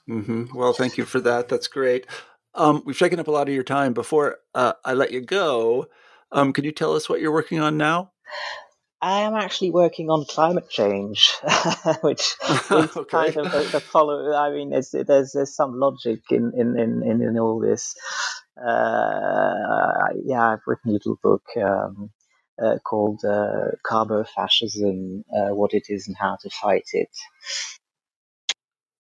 [0.09, 0.57] Mm-hmm.
[0.57, 1.49] Well, thank you for that.
[1.49, 2.07] That's great.
[2.53, 3.93] Um, we've taken up a lot of your time.
[3.93, 5.87] Before uh, I let you go,
[6.31, 8.11] um, can you tell us what you're working on now?
[8.99, 11.31] I am actually working on climate change,
[12.01, 13.03] which is okay.
[13.09, 14.33] kind of the, the, follow.
[14.33, 17.95] I mean, there's, there's there's some logic in in in, in all this.
[18.57, 22.09] Uh, yeah, I've written a little book um,
[22.63, 27.09] uh, called uh, Carbo Fascism: uh, What It Is and How to Fight It.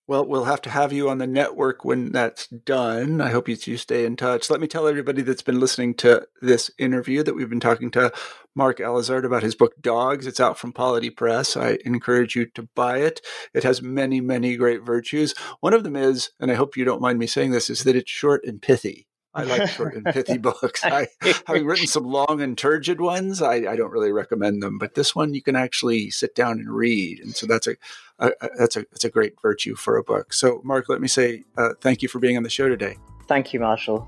[0.09, 3.19] Well, we'll have to have you on the network when that's done.
[3.19, 4.49] I hope you stay in touch.
[4.49, 8.13] Let me tell everybody that's been listening to this interview that we've been talking to
[8.55, 10.25] Mark Alizart about his book Dogs.
[10.25, 11.57] It's out from Polity Press.
[11.57, 13.19] I encourage you to buy it.
[13.53, 15.35] It has many, many great virtues.
[15.59, 17.97] One of them is, and I hope you don't mind me saying this, is that
[17.97, 19.07] it's short and pithy.
[19.33, 20.83] I like short and pithy books.
[20.83, 21.07] I,
[21.45, 24.79] having written some long and turgid ones, I, I, don't really recommend them.
[24.79, 27.75] But this one you can actually sit down and read, and so that's a,
[28.19, 30.33] a, a that's a that's a great virtue for a book.
[30.33, 32.97] So, Mark, let me say uh, thank you for being on the show today.
[33.27, 34.07] Thank you, Marshall.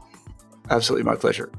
[0.69, 1.51] Absolutely, my pleasure.